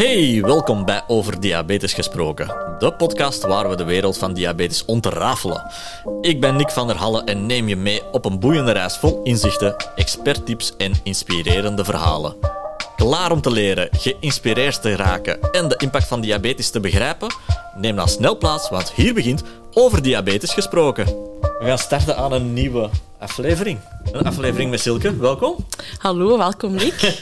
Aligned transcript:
Hey, 0.00 0.42
welkom 0.42 0.84
bij 0.84 1.02
Over 1.06 1.40
Diabetes 1.40 1.92
Gesproken, 1.92 2.46
de 2.78 2.92
podcast 2.92 3.46
waar 3.46 3.68
we 3.68 3.76
de 3.76 3.84
wereld 3.84 4.18
van 4.18 4.34
diabetes 4.34 4.84
ontrafelen. 4.84 5.70
Ik 6.20 6.40
ben 6.40 6.56
Nick 6.56 6.70
van 6.70 6.86
der 6.86 6.96
Halle 6.96 7.24
en 7.24 7.46
neem 7.46 7.68
je 7.68 7.76
mee 7.76 8.02
op 8.12 8.24
een 8.24 8.38
boeiende 8.38 8.72
reis 8.72 8.96
vol 8.96 9.22
inzichten, 9.22 9.76
experttips 9.96 10.76
en 10.76 10.92
inspirerende 11.02 11.84
verhalen. 11.84 12.36
Klaar 12.96 13.32
om 13.32 13.40
te 13.40 13.50
leren, 13.50 13.88
geïnspireerd 13.92 14.82
te 14.82 14.96
raken 14.96 15.52
en 15.52 15.68
de 15.68 15.76
impact 15.76 16.06
van 16.06 16.20
diabetes 16.20 16.70
te 16.70 16.80
begrijpen? 16.80 17.34
Neem 17.74 17.96
dan 17.96 18.08
snel 18.08 18.38
plaats, 18.38 18.68
want 18.70 18.92
hier 18.92 19.14
begint 19.14 19.42
Over 19.74 20.02
Diabetes 20.02 20.52
Gesproken. 20.52 21.04
We 21.40 21.64
gaan 21.66 21.78
starten 21.78 22.16
aan 22.16 22.32
een 22.32 22.52
nieuwe 22.52 22.90
aflevering. 23.18 23.78
Een 24.12 24.26
aflevering 24.26 24.70
met 24.70 24.80
Silke. 24.80 25.16
Welkom. 25.16 25.56
Hallo, 25.98 26.38
welkom 26.38 26.74
Nick. 26.74 27.20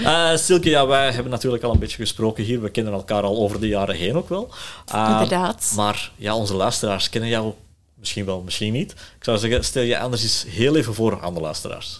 uh, 0.00 0.36
Silke, 0.46 0.68
ja, 0.70 0.86
wij 0.86 1.12
hebben 1.12 1.30
natuurlijk 1.30 1.62
al 1.62 1.72
een 1.72 1.78
beetje 1.78 1.96
gesproken 1.96 2.44
hier. 2.44 2.60
We 2.60 2.70
kennen 2.70 2.92
elkaar 2.92 3.22
al 3.22 3.36
over 3.36 3.60
de 3.60 3.68
jaren 3.68 3.94
heen 3.94 4.16
ook 4.16 4.28
wel. 4.28 4.48
Uh, 4.94 5.08
Inderdaad. 5.10 5.72
Maar 5.76 6.10
ja, 6.16 6.34
onze 6.36 6.54
luisteraars 6.54 7.08
kennen 7.08 7.30
jou 7.30 7.52
misschien 7.94 8.24
wel, 8.24 8.40
misschien 8.40 8.72
niet. 8.72 8.92
Ik 8.92 9.24
zou 9.24 9.38
zeggen, 9.38 9.64
stel 9.64 9.82
je 9.82 9.98
anders 9.98 10.22
eens 10.22 10.44
heel 10.48 10.76
even 10.76 10.94
voor 10.94 11.18
aan 11.22 11.34
de 11.34 11.40
luisteraars. 11.40 11.96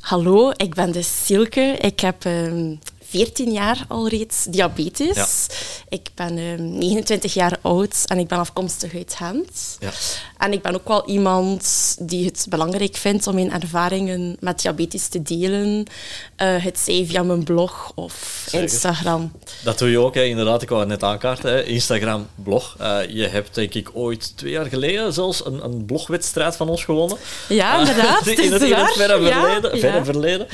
Hallo, 0.00 0.50
ik 0.56 0.74
ben 0.74 0.92
dus 0.92 1.24
Silke. 1.24 1.76
Ik 1.80 2.00
heb 2.00 2.24
uh, 2.24 2.76
14 3.08 3.52
jaar 3.52 3.84
al 3.88 4.08
reeds 4.08 4.44
diabetes. 4.44 5.14
Ja. 5.16 5.26
Ik 5.88 6.08
ben 6.14 6.38
uh, 6.38 6.58
29 6.58 7.34
jaar 7.34 7.58
oud 7.62 8.02
en 8.06 8.18
ik 8.18 8.28
ben 8.28 8.38
afkomstig 8.38 8.94
uit 8.94 9.14
Gent. 9.16 9.76
Ja. 9.80 9.90
En 10.38 10.52
ik 10.52 10.62
ben 10.62 10.74
ook 10.74 10.88
wel 10.88 11.08
iemand 11.08 11.96
die 12.00 12.24
het 12.24 12.46
belangrijk 12.48 12.96
vindt 12.96 13.26
om 13.26 13.34
mijn 13.34 13.52
ervaringen 13.52 14.36
met 14.40 14.60
diabetes 14.62 15.08
te 15.08 15.22
delen. 15.22 15.86
Uh, 16.42 16.64
het 16.64 16.78
zij 16.78 17.04
via 17.06 17.22
mijn 17.22 17.44
blog 17.44 17.92
of 17.94 18.42
Zeker. 18.44 18.62
Instagram. 18.62 19.32
Dat 19.62 19.78
doe 19.78 19.90
je 19.90 19.98
ook, 19.98 20.14
hè. 20.14 20.22
inderdaad. 20.22 20.62
Ik 20.62 20.68
wou 20.68 20.80
het 20.80 20.90
net 20.90 21.02
aankaarten. 21.02 21.50
Hè. 21.50 21.64
Instagram, 21.64 22.28
blog. 22.34 22.76
Uh, 22.80 22.98
je 23.08 23.26
hebt 23.26 23.54
denk 23.54 23.74
ik 23.74 23.90
ooit 23.92 24.36
twee 24.36 24.52
jaar 24.52 24.66
geleden 24.66 25.12
zelfs 25.12 25.44
een, 25.46 25.64
een 25.64 25.84
blogwedstrijd 25.84 26.56
van 26.56 26.68
ons 26.68 26.84
gewonnen. 26.84 27.18
Ja, 27.48 27.78
inderdaad. 27.78 28.26
in, 28.26 28.52
het, 28.52 28.62
in 28.62 28.72
het 28.72 28.92
verre 28.92 29.22
verleden. 29.22 29.74
Ja, 29.74 29.78
verre 29.78 30.04
verleden. 30.04 30.46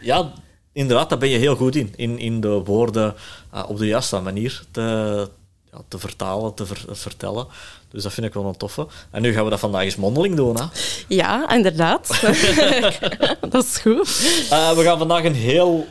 Ja, 0.00 0.32
inderdaad, 0.74 1.08
daar 1.08 1.18
ben 1.18 1.28
je 1.28 1.38
heel 1.38 1.56
goed 1.56 1.76
in. 1.76 1.92
In, 1.96 2.18
in 2.18 2.40
de 2.40 2.48
woorden 2.48 3.14
uh, 3.54 3.64
op 3.68 3.78
de 3.78 3.86
juiste 3.86 4.20
manier 4.20 4.62
te, 4.70 4.80
ja, 5.72 5.78
te 5.88 5.98
vertalen, 5.98 6.54
te 6.54 6.66
ver, 6.66 6.84
vertellen. 6.88 7.46
Dus 7.90 8.02
dat 8.02 8.12
vind 8.12 8.26
ik 8.26 8.34
wel 8.34 8.44
een 8.44 8.56
toffe. 8.56 8.86
En 9.10 9.22
nu 9.22 9.32
gaan 9.32 9.44
we 9.44 9.50
dat 9.50 9.60
vandaag 9.60 9.82
eens 9.82 9.96
mondeling 9.96 10.36
doen. 10.36 10.56
Hè? 10.56 10.64
Ja, 11.08 11.50
inderdaad. 11.50 12.08
dat 13.50 13.64
is 13.64 13.78
goed. 13.78 14.08
Uh, 14.50 14.72
we 14.72 14.82
gaan 14.82 14.98
vandaag 14.98 15.24
een 15.24 15.34
heel 15.34 15.86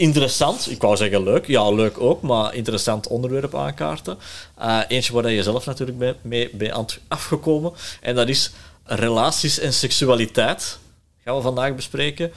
interessant, 0.00 0.70
ik 0.70 0.82
wou 0.82 0.96
zeggen 0.96 1.22
leuk, 1.22 1.46
ja 1.46 1.70
leuk 1.70 2.00
ook, 2.00 2.22
maar 2.22 2.54
interessant 2.54 3.06
onderwerp 3.06 3.54
aankaarten. 3.54 4.18
Uh, 4.60 4.80
eentje 4.88 5.12
waar 5.12 5.30
je 5.30 5.42
zelf 5.42 5.66
natuurlijk 5.66 5.98
mee, 5.98 6.14
mee, 6.22 6.50
mee 6.52 6.72
afgekomen. 7.08 7.72
En 8.00 8.14
dat 8.14 8.28
is 8.28 8.50
relaties 8.84 9.58
en 9.58 9.72
seksualiteit. 9.72 10.78
Gaan 11.24 11.36
we 11.36 11.42
vandaag 11.42 11.74
bespreken 11.74 12.32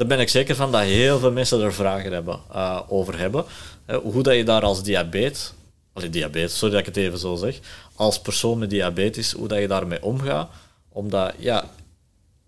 daar 0.00 0.08
ben 0.08 0.20
ik 0.20 0.28
zeker 0.28 0.56
van 0.56 0.72
dat 0.72 0.80
heel 0.80 1.18
veel 1.18 1.32
mensen 1.32 1.60
er 1.60 1.74
vragen 1.74 2.12
hebben, 2.12 2.40
uh, 2.54 2.80
over 2.88 3.18
hebben. 3.18 3.44
Uh, 3.86 3.96
hoe 3.96 4.22
dat 4.22 4.34
je 4.34 4.44
daar 4.44 4.62
als 4.62 4.82
diabetes, 4.82 5.52
allee, 5.92 6.10
diabetes, 6.10 6.58
sorry 6.58 6.74
dat 6.74 6.80
ik 6.80 6.94
het 6.94 6.96
even 6.96 7.18
zo 7.18 7.36
zeg, 7.36 7.58
als 7.94 8.20
persoon 8.20 8.58
met 8.58 8.70
diabetes, 8.70 9.32
hoe 9.32 9.48
dat 9.48 9.58
je 9.58 9.68
daarmee 9.68 10.02
omgaat. 10.02 10.50
Omdat, 10.88 11.32
ja, 11.38 11.64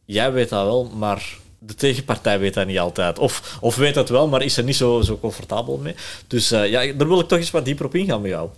jij 0.04 0.32
weet 0.32 0.48
dat 0.48 0.64
wel, 0.64 0.84
maar 0.84 1.36
de 1.58 1.74
tegenpartij 1.74 2.38
weet 2.38 2.54
dat 2.54 2.66
niet 2.66 2.78
altijd. 2.78 3.18
Of, 3.18 3.58
of 3.60 3.76
weet 3.76 3.94
dat 3.94 4.08
wel, 4.08 4.28
maar 4.28 4.42
is 4.42 4.56
er 4.56 4.64
niet 4.64 4.76
zo, 4.76 5.00
zo 5.00 5.18
comfortabel 5.18 5.76
mee. 5.76 5.94
Dus 6.26 6.52
uh, 6.52 6.70
ja, 6.70 6.92
daar 6.92 7.08
wil 7.08 7.20
ik 7.20 7.28
toch 7.28 7.38
eens 7.38 7.50
wat 7.50 7.64
dieper 7.64 7.84
op 7.84 7.94
ingaan 7.94 8.20
met 8.20 8.30
jou. 8.30 8.48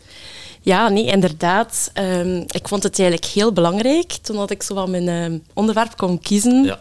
Ja, 0.61 0.89
nee, 0.89 1.05
inderdaad. 1.05 1.91
Um, 1.99 2.45
ik 2.47 2.69
vond 2.69 2.83
het 2.83 2.99
eigenlijk 2.99 3.31
heel 3.31 3.53
belangrijk 3.53 4.13
toen 4.13 4.37
dat 4.37 4.51
ik 4.51 4.63
zo 4.63 4.75
van 4.75 4.91
mijn 4.91 5.09
um, 5.09 5.43
onderwerp 5.55 5.97
kon 5.97 6.21
kiezen. 6.21 6.65
Ja. 6.65 6.79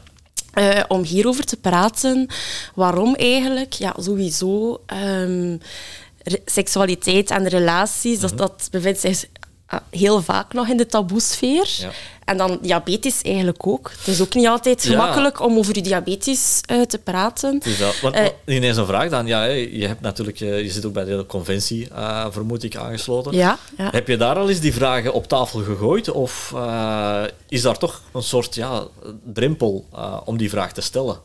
Uh, 0.60 0.84
om 0.88 1.04
hierover 1.04 1.46
te 1.46 1.58
praten. 1.58 2.28
Waarom 2.76 3.16
eigenlijk? 3.16 3.74
Ja, 3.74 3.96
sowieso. 3.98 4.82
Um, 4.94 5.60
seksualiteit 6.46 7.32
en 7.32 7.48
relaties, 7.48 8.20
mm 8.20 8.28
-hmm. 8.28 8.38
dat, 8.38 8.58
dat 8.58 8.68
bevindt 8.72 9.00
zich 9.00 9.26
heel 9.90 10.22
vaak 10.22 10.54
nog 10.54 10.68
in 10.68 10.78
de 10.78 10.86
taboesfeer. 10.86 11.76
Ja. 11.80 11.90
En 12.26 12.38
dan 12.38 12.58
diabetes 12.62 13.22
eigenlijk 13.22 13.68
ook. 13.68 13.92
Het 13.98 14.08
is 14.08 14.22
ook 14.22 14.34
niet 14.34 14.48
altijd 14.48 14.86
gemakkelijk 14.86 15.40
ja. 15.40 15.46
om 15.46 15.58
over 15.58 15.76
je 15.76 15.82
diabetes 15.82 16.62
uh, 16.72 16.82
te 16.82 16.98
praten. 16.98 17.60
Dus 17.60 17.78
dat, 17.78 18.00
want, 18.00 18.16
uh, 18.16 18.26
ineens 18.46 18.78
een 18.78 18.86
vraag 18.86 19.10
dan. 19.10 19.28
Ja, 19.28 19.44
je, 19.44 19.88
hebt 19.88 20.02
natuurlijk, 20.02 20.38
je 20.38 20.70
zit 20.70 20.86
ook 20.86 20.94
bij 20.94 21.04
de 21.04 21.26
conventie, 21.28 21.88
uh, 21.92 22.26
vermoed 22.30 22.64
ik, 22.64 22.76
aangesloten. 22.76 23.34
Ja, 23.34 23.58
ja, 23.78 23.90
Heb 23.92 24.08
je 24.08 24.18
daar 24.18 24.36
al 24.36 24.50
eens 24.50 24.60
die 24.60 24.74
vragen 24.74 25.14
op 25.14 25.28
tafel 25.28 25.60
gegooid? 25.60 26.12
Of 26.12 26.56
is 27.48 27.62
daar 27.62 27.78
toch 27.78 28.02
een 28.14 28.24
soort 28.24 28.56
ja, 28.56 28.84
drempel 29.34 29.86
om 30.26 30.38
die 30.38 30.50
vraag 30.50 30.74
te 30.74 30.82
stellen? 30.82 31.18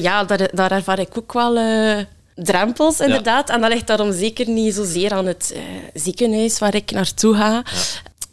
ja, 0.00 0.24
daar, 0.24 0.48
daar 0.52 0.70
ervaar 0.70 0.98
ik 0.98 1.18
ook 1.18 1.32
wel 1.32 1.54
drempels, 2.34 3.00
inderdaad. 3.00 3.48
Ja. 3.48 3.54
En 3.54 3.60
dat 3.60 3.70
ligt 3.70 3.86
daarom 3.86 4.12
zeker 4.12 4.48
niet 4.48 4.74
zozeer 4.74 5.12
aan 5.12 5.26
het 5.26 5.52
uh, 5.54 5.60
ziekenhuis 5.94 6.58
waar 6.58 6.74
ik 6.74 6.90
naartoe 6.90 7.34
ga. 7.34 7.50
Ja. 7.50 7.62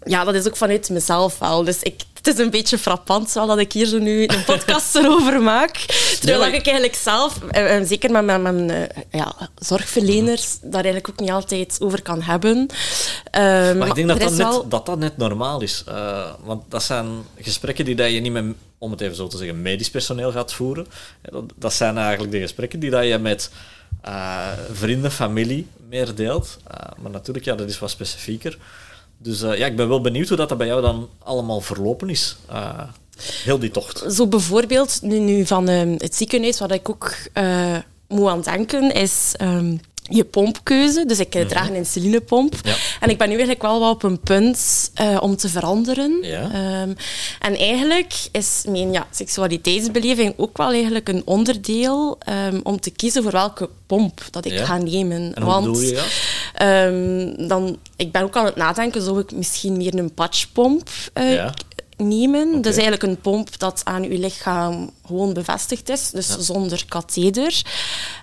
ja. 0.04 0.24
dat 0.24 0.36
is 0.36 0.48
ook 0.48 0.58
vanuit 0.58 0.90
mezelf 0.90 1.40
wel. 1.40 1.64
Dus 1.64 1.84
ik, 1.84 2.02
het 2.14 2.28
is 2.28 2.38
een 2.38 2.50
beetje 2.50 2.78
frappant 2.78 3.34
wel 3.34 3.48
dat 3.48 3.58
ik 3.58 3.74
hier 3.74 3.86
zo 3.86 3.98
nu 3.98 4.24
een 4.28 4.44
podcast 4.44 4.96
erover 4.96 5.42
maak. 5.42 5.72
Terwijl 6.20 6.40
nee, 6.40 6.50
maar... 6.50 6.60
ik 6.60 6.66
eigenlijk 6.66 6.96
zelf, 6.96 7.40
uh, 7.58 7.80
zeker 7.84 8.12
met 8.12 8.26
mijn, 8.26 8.42
mijn 8.42 8.90
ja, 9.12 9.36
zorgverleners, 9.56 10.58
daar 10.62 10.84
eigenlijk 10.84 11.10
ook 11.10 11.20
niet 11.20 11.32
altijd 11.32 11.78
over 11.80 12.02
kan 12.02 12.22
hebben. 12.22 12.70
maar, 13.32 13.76
maar 13.76 13.88
ik 13.88 13.96
denk 13.96 14.08
dat 14.08 14.20
dat, 14.20 14.34
wel... 14.34 14.62
net, 14.62 14.72
dat 14.72 14.86
dat 14.86 14.98
net 14.98 15.18
normaal 15.18 15.62
is. 15.62 15.84
want 16.44 16.64
dat 16.70 16.84
zijn 16.84 17.08
gesprekken 17.40 17.86
die 17.86 17.96
dat 17.96 18.12
je 18.12 18.20
niet 18.20 18.32
met 18.32 18.46
om 18.82 18.92
het 18.92 19.02
even 19.02 19.16
zo 19.16 19.28
te 19.28 19.38
zeggen, 19.38 19.62
medisch 19.62 19.90
personeel 19.90 20.32
gaat 20.32 20.54
voeren. 20.54 20.88
Dat, 21.22 21.44
dat 21.56 21.74
zijn 21.74 21.98
eigenlijk 21.98 22.32
de 22.32 22.40
gesprekken 22.40 22.80
die 22.80 22.90
dat 22.90 23.06
je 23.06 23.18
met 23.18 23.52
uh, 24.06 24.48
vrienden, 24.72 25.12
familie 25.12 25.68
meer 25.90 26.16
deelt. 26.16 26.58
Uh, 26.72 26.78
maar 27.02 27.12
natuurlijk, 27.12 27.46
ja, 27.46 27.56
dat 27.56 27.70
is 27.70 27.80
wat 27.80 27.90
specifieker. 27.90 28.58
Dus 29.18 29.42
uh, 29.42 29.58
ja, 29.58 29.66
ik 29.66 29.76
ben 29.76 29.88
wel 29.88 30.02
benieuwd 30.02 30.28
hoe 30.28 30.38
dat, 30.38 30.50
dat 30.50 30.58
bij 30.58 30.68
jou 30.68 30.82
dan 30.82 31.10
allemaal 31.24 31.62
verlopen 31.62 32.10
is. 32.10 32.38
heel 33.44 33.60
die 33.60 33.72
tocht. 33.72 34.04
Zo 34.14 34.28
bijvoorbeeld, 34.28 35.02
nu, 35.02 35.46
van 35.46 35.68
het 35.68 36.16
ziekenhuis, 36.16 36.60
waar 36.60 36.72
ik 36.72 36.90
ook 36.90 37.16
moet 38.08 38.28
aan 38.28 38.42
denken, 38.42 38.94
is... 38.94 39.34
Um, 39.42 39.80
je 40.12 40.24
pompkeuze. 40.24 41.06
Dus 41.06 41.20
ik 41.20 41.36
uh, 41.36 41.46
draag 41.46 41.68
een 41.68 41.76
insulinepomp. 41.76 42.56
Ja. 42.64 42.76
En 43.00 43.10
ik 43.10 43.18
ben 43.18 43.28
nu 43.28 43.34
eigenlijk 43.34 43.62
wel 43.62 43.80
wat 43.80 43.94
op 43.94 44.04
een 44.04 44.20
punt 44.20 44.92
uh, 45.02 45.18
om 45.22 45.36
te 45.36 45.50
veranderen. 45.50 46.18
Ja. 46.22 46.44
Um, 46.82 46.96
en 47.40 47.58
eigenlijk 47.58 48.14
is 48.32 48.64
mijn 48.68 48.92
ja, 48.92 49.08
seksualiteitsbeleving 49.12 50.34
ook 50.38 50.58
wel 50.58 50.72
eigenlijk 50.72 51.10
een 51.10 51.22
onderdeel 51.26 52.18
um, 52.30 52.60
om 52.64 52.80
te 52.80 52.90
kiezen 52.90 53.24
voor 53.24 53.32
welke 53.32 53.70
pomp 53.86 54.22
dat 54.32 54.46
ik 54.46 54.52
ja. 54.52 54.66
ga 54.66 54.78
nemen. 54.78 55.34
En 55.34 55.46
Want 55.46 55.80
je? 55.80 56.04
Um, 57.38 57.48
dan, 57.48 57.78
ik 57.96 58.12
ben 58.12 58.22
ook 58.22 58.36
aan 58.36 58.46
het 58.46 58.56
nadenken, 58.56 59.02
zou 59.02 59.20
ik 59.20 59.32
misschien 59.32 59.78
meer 59.78 59.98
een 59.98 60.14
patchpomp 60.14 60.90
uh, 61.14 61.34
ja 61.34 61.54
nemen. 62.08 62.48
Okay. 62.48 62.62
Dat 62.62 62.66
is 62.72 62.80
eigenlijk 62.82 63.04
een 63.04 63.22
pomp 63.22 63.60
dat 63.60 63.82
aan 63.84 64.04
uw 64.04 64.20
lichaam 64.20 64.92
gewoon 65.06 65.34
bevestigd 65.34 65.90
is, 65.90 66.10
dus 66.10 66.28
ja. 66.28 66.40
zonder 66.40 66.86
katheder. 66.88 67.62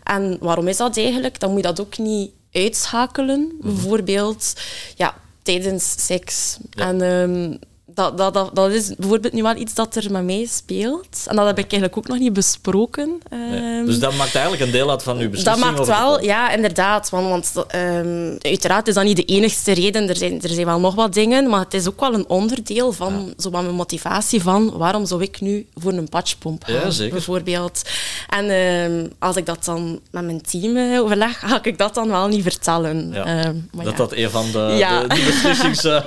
En 0.02 0.36
waarom 0.40 0.68
is 0.68 0.76
dat 0.76 0.96
eigenlijk? 0.96 1.40
Dan 1.40 1.50
moet 1.50 1.60
je 1.60 1.66
dat 1.66 1.80
ook 1.80 1.98
niet 1.98 2.30
uitschakelen, 2.52 3.40
Mhm. 3.40 3.54
mm 3.54 3.60
-hmm. 3.60 3.74
bijvoorbeeld 3.74 4.52
ja, 4.96 5.14
tijdens 5.42 5.94
seks. 6.06 6.56
Ja. 6.70 6.86
En 6.88 7.00
um, 7.02 7.58
dat, 7.98 8.18
dat, 8.18 8.34
dat, 8.34 8.54
dat, 8.54 8.70
is 8.70 8.94
bijvoorbeeld 8.96 9.32
nu 9.32 9.42
wel 9.42 9.56
iets 9.56 9.74
dat 9.74 9.96
er 9.96 10.12
met 10.12 10.24
mij 10.24 10.46
speelt. 10.50 11.24
En 11.26 11.36
dat 11.36 11.46
heb 11.46 11.58
ik 11.58 11.72
eigenlijk 11.72 11.96
ook 11.96 12.08
nog 12.08 12.18
niet 12.18 12.32
besproken. 12.32 13.22
Nee. 13.30 13.78
Um, 13.78 13.86
dus 13.86 13.98
dat 13.98 14.14
maakt 14.14 14.34
eigenlijk 14.34 14.64
een 14.64 14.70
deel 14.70 14.90
uit 14.90 15.02
van 15.02 15.18
uw 15.18 15.30
beslissing? 15.30 15.64
Dat 15.64 15.76
maakt 15.76 15.86
wel, 15.86 16.22
ja, 16.22 16.50
inderdaad. 16.50 17.10
Want, 17.10 17.28
want 17.28 17.66
um, 17.74 18.36
uiteraard 18.40 18.88
is 18.88 18.94
dat 18.94 19.04
niet 19.04 19.16
de 19.16 19.24
enigste 19.24 19.72
reden. 19.72 20.08
Er 20.08 20.16
zijn, 20.16 20.42
er 20.42 20.48
zijn 20.48 20.66
wel 20.66 20.80
nog 20.80 20.94
wat 20.94 21.14
dingen, 21.14 21.48
maar 21.48 21.60
het 21.60 21.74
is 21.74 21.88
ook 21.88 22.00
wel 22.00 22.14
een 22.14 22.28
onderdeel 22.28 22.92
van 22.92 23.24
ja. 23.26 23.42
zo 23.42 23.50
mijn 23.50 23.74
motivatie 23.74 24.42
van 24.42 24.76
waarom 24.76 25.06
zou 25.06 25.22
ik 25.22 25.40
nu 25.40 25.66
voor 25.74 25.92
een 25.92 26.08
patchpomp 26.08 26.64
gaan, 26.64 26.74
ja, 26.74 26.90
zeker. 26.90 27.12
bijvoorbeeld. 27.12 27.82
En 28.28 28.50
um, 28.50 29.12
als 29.18 29.36
ik 29.36 29.46
dat 29.46 29.64
dan 29.64 30.00
met 30.10 30.24
mijn 30.24 30.42
team 30.42 30.76
uh, 30.76 31.00
overleg, 31.02 31.38
ga 31.48 31.64
ik 31.64 31.78
dat 31.78 31.94
dan 31.94 32.08
wel 32.08 32.28
niet 32.28 32.42
vertellen. 32.42 33.10
Ja. 33.12 33.52
Maar 33.72 33.84
dat 33.84 33.96
dat 33.96 34.12
een 34.12 34.30
van 34.30 34.46
de, 34.46 35.06
de, 35.08 35.14
de 35.14 35.24
beslissings... 35.26 35.84
Uh... 35.84 36.00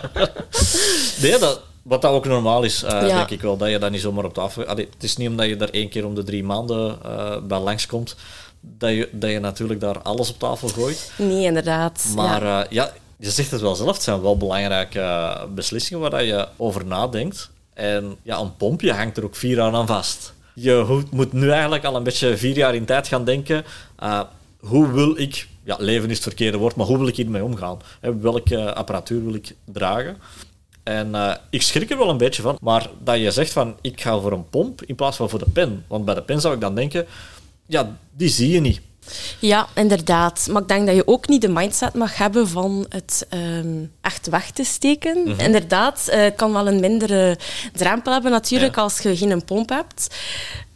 nee, 1.21 1.37
dat... 1.39 1.61
Wat 1.81 2.01
dat 2.01 2.11
ook 2.11 2.25
normaal 2.25 2.63
is, 2.63 2.83
uh, 2.83 2.89
Ja. 2.89 2.99
denk 3.01 3.29
ik 3.29 3.41
wel, 3.41 3.57
dat 3.57 3.69
je 3.69 3.79
dat 3.79 3.91
niet 3.91 4.01
zomaar 4.01 4.25
op 4.25 4.33
tafel... 4.33 4.65
Allee, 4.65 4.87
het 4.93 5.03
is 5.03 5.17
niet 5.17 5.29
omdat 5.29 5.47
je 5.47 5.55
daar 5.55 5.69
één 5.69 5.89
keer 5.89 6.05
om 6.05 6.15
de 6.15 6.23
drie 6.23 6.43
maanden 6.43 6.99
uh, 7.05 7.37
bij 7.43 7.59
langskomt, 7.59 8.15
dat 8.59 8.89
je, 8.89 9.09
dat 9.11 9.29
je 9.29 9.39
natuurlijk 9.39 9.79
daar 9.79 10.01
alles 10.01 10.29
op 10.29 10.39
tafel 10.39 10.67
gooit. 10.67 11.11
Nee, 11.17 11.43
inderdaad. 11.43 12.11
Maar 12.15 12.43
ja. 12.43 12.63
uh, 12.63 12.71
ja, 12.71 12.91
je 13.17 13.31
zegt 13.31 13.51
het 13.51 13.61
wel 13.61 13.75
zelf, 13.75 13.93
het 13.93 14.03
zijn 14.03 14.21
wel 14.21 14.37
belangrijke 14.37 15.35
beslissingen 15.55 16.01
waar 16.01 16.09
dat 16.09 16.25
je 16.25 16.47
over 16.57 16.85
nadenkt. 16.85 17.49
En 17.73 18.17
ja, 18.23 18.39
een 18.39 18.55
pompje 18.55 18.93
hangt 18.93 19.17
er 19.17 19.23
ook 19.23 19.35
vier 19.35 19.55
jaar 19.55 19.73
aan 19.73 19.87
vast. 19.87 20.33
Je 20.53 21.03
moet 21.11 21.33
nu 21.33 21.49
eigenlijk 21.49 21.85
al 21.85 21.95
een 21.95 22.03
beetje 22.03 22.37
vier 22.37 22.57
jaar 22.57 22.75
in 22.75 22.85
tijd 22.85 23.07
gaan 23.07 23.25
denken... 23.25 23.65
Hoe 24.61 24.91
wil 24.91 25.17
ik, 25.19 25.47
ja, 25.63 25.75
leven 25.79 26.09
is 26.09 26.15
het 26.15 26.23
verkeerde 26.23 26.57
woord, 26.57 26.75
maar 26.75 26.85
hoe 26.85 26.97
wil 26.97 27.07
ik 27.07 27.15
hiermee 27.15 27.43
omgaan? 27.43 27.79
Welke 27.99 28.73
apparatuur 28.73 29.23
wil 29.23 29.33
ik 29.33 29.55
dragen? 29.65 30.17
En 30.83 31.07
uh, 31.07 31.35
ik 31.49 31.61
schrik 31.61 31.91
er 31.91 31.97
wel 31.97 32.09
een 32.09 32.17
beetje 32.17 32.41
van, 32.41 32.57
maar 32.61 32.89
dat 32.99 33.17
je 33.17 33.31
zegt 33.31 33.51
van 33.51 33.75
ik 33.81 34.01
ga 34.01 34.19
voor 34.19 34.31
een 34.31 34.49
pomp 34.49 34.83
in 34.83 34.95
plaats 34.95 35.17
van 35.17 35.29
voor 35.29 35.39
de 35.39 35.49
pen. 35.53 35.85
Want 35.87 36.05
bij 36.05 36.15
de 36.15 36.21
pen 36.21 36.41
zou 36.41 36.53
ik 36.53 36.61
dan 36.61 36.75
denken, 36.75 37.05
ja, 37.65 37.97
die 38.11 38.29
zie 38.29 38.49
je 38.49 38.59
niet. 38.59 38.81
Ja, 39.39 39.67
inderdaad. 39.75 40.47
Maar 40.51 40.61
ik 40.61 40.67
denk 40.67 40.85
dat 40.85 40.95
je 40.95 41.07
ook 41.07 41.27
niet 41.27 41.41
de 41.41 41.49
mindset 41.49 41.93
mag 41.93 42.17
hebben 42.17 42.47
van 42.47 42.85
het 42.89 43.27
um, 43.33 43.91
echt 44.01 44.29
weg 44.29 44.51
te 44.51 44.63
steken. 44.63 45.17
Mm 45.17 45.25
-hmm. 45.25 45.39
Inderdaad, 45.39 46.07
uh, 46.09 46.15
het 46.15 46.35
kan 46.35 46.53
wel 46.53 46.67
een 46.67 46.79
mindere 46.79 47.37
drempel 47.73 48.11
hebben 48.13 48.31
natuurlijk 48.31 48.75
ja. 48.75 48.81
als 48.81 48.99
je 48.99 49.17
geen 49.17 49.45
pomp 49.45 49.69
hebt. 49.69 50.15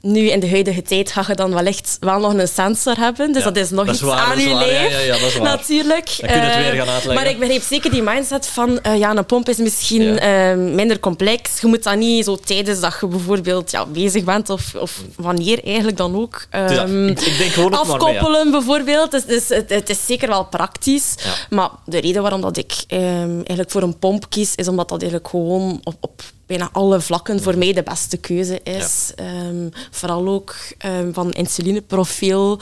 Nu, 0.08 0.30
in 0.30 0.40
de 0.40 0.50
huidige 0.50 0.82
tijd, 0.82 1.12
ga 1.12 1.24
je 1.28 1.36
dan 1.36 1.54
wellicht 1.54 1.98
wel 2.00 2.20
nog 2.20 2.34
een 2.34 2.48
sensor 2.48 2.98
hebben. 2.98 3.32
Dus 3.32 3.44
ja, 3.44 3.52
dat 3.52 3.64
is 3.64 3.70
nog 3.70 3.86
dat 3.86 3.96
iets 3.96 4.04
waar, 4.04 4.20
aan 4.20 4.40
je 4.40 4.54
lijf. 4.54 4.92
Ja, 4.92 5.00
ja, 5.00 5.12
dat 5.12 5.22
is 5.22 5.36
waar. 5.36 5.44
Natuurlijk. 5.44 6.18
Dan 6.20 6.30
kun 6.30 6.40
je 6.40 6.46
het 6.46 6.56
weer 6.56 6.84
gaan 6.84 6.94
uitleggen. 6.94 7.14
Maar 7.14 7.28
ik 7.28 7.40
begrijp 7.40 7.62
zeker 7.62 7.92
die 7.92 8.02
mindset 8.02 8.48
van... 8.48 8.80
Uh, 8.88 8.98
ja, 8.98 9.16
een 9.16 9.26
pomp 9.26 9.50
is 9.50 9.58
misschien 9.58 10.02
uh, 10.02 10.54
minder 10.56 11.00
complex. 11.00 11.62
Je 11.62 11.68
moet 11.68 11.84
dat 11.84 11.96
niet 11.96 12.26
zo 12.26 12.36
tijdens 12.36 12.80
dat 12.80 12.98
je 13.02 13.08
bijvoorbeeld 13.08 13.72
ja, 13.72 13.86
bezig 13.86 14.24
bent 14.24 14.50
of, 14.50 14.76
of 14.76 15.02
wanneer 15.16 15.64
eigenlijk 15.64 15.98
dan 15.98 16.16
ook... 16.16 16.48
ik, 16.52 17.20
ik 17.20 17.38
denk 17.38 17.56
mee. 17.56 17.80
afkoppelen 17.80 18.52
bijvoorbeeld. 18.52 19.12
Dus, 19.12 19.26
dus 19.26 19.50
het, 19.50 19.70
het 19.70 19.90
is 19.90 20.06
zeker 20.06 20.28
wel 20.28 20.46
praktisch. 20.46 21.16
Maar 21.50 21.70
de 21.86 22.00
reden 22.00 22.22
waarom 22.22 22.42
dat 22.42 22.58
ik 22.58 22.74
ehm, 22.88 23.36
eigenlijk 23.36 23.72
voor 23.72 23.82
een 23.82 24.00
pomp 24.00 24.30
kies, 24.30 24.56
is 24.56 24.68
omdat 24.68 24.90
dat 24.90 25.02
eigenlijk 25.02 25.30
gewoon 25.30 25.80
op, 25.84 25.96
op 26.00 26.22
bijna 26.46 26.70
alle 26.72 27.02
vlakken 27.02 27.42
voor 27.42 27.58
mij 27.58 27.74
de 27.74 27.84
beste 27.84 28.18
keuze 28.18 28.60
is. 28.64 29.12
Ehm, 29.16 29.70
vooral 29.92 30.28
ook 30.28 30.56
ehm, 30.78 31.14
van 31.14 31.32
insulineprofiel. 31.32 32.60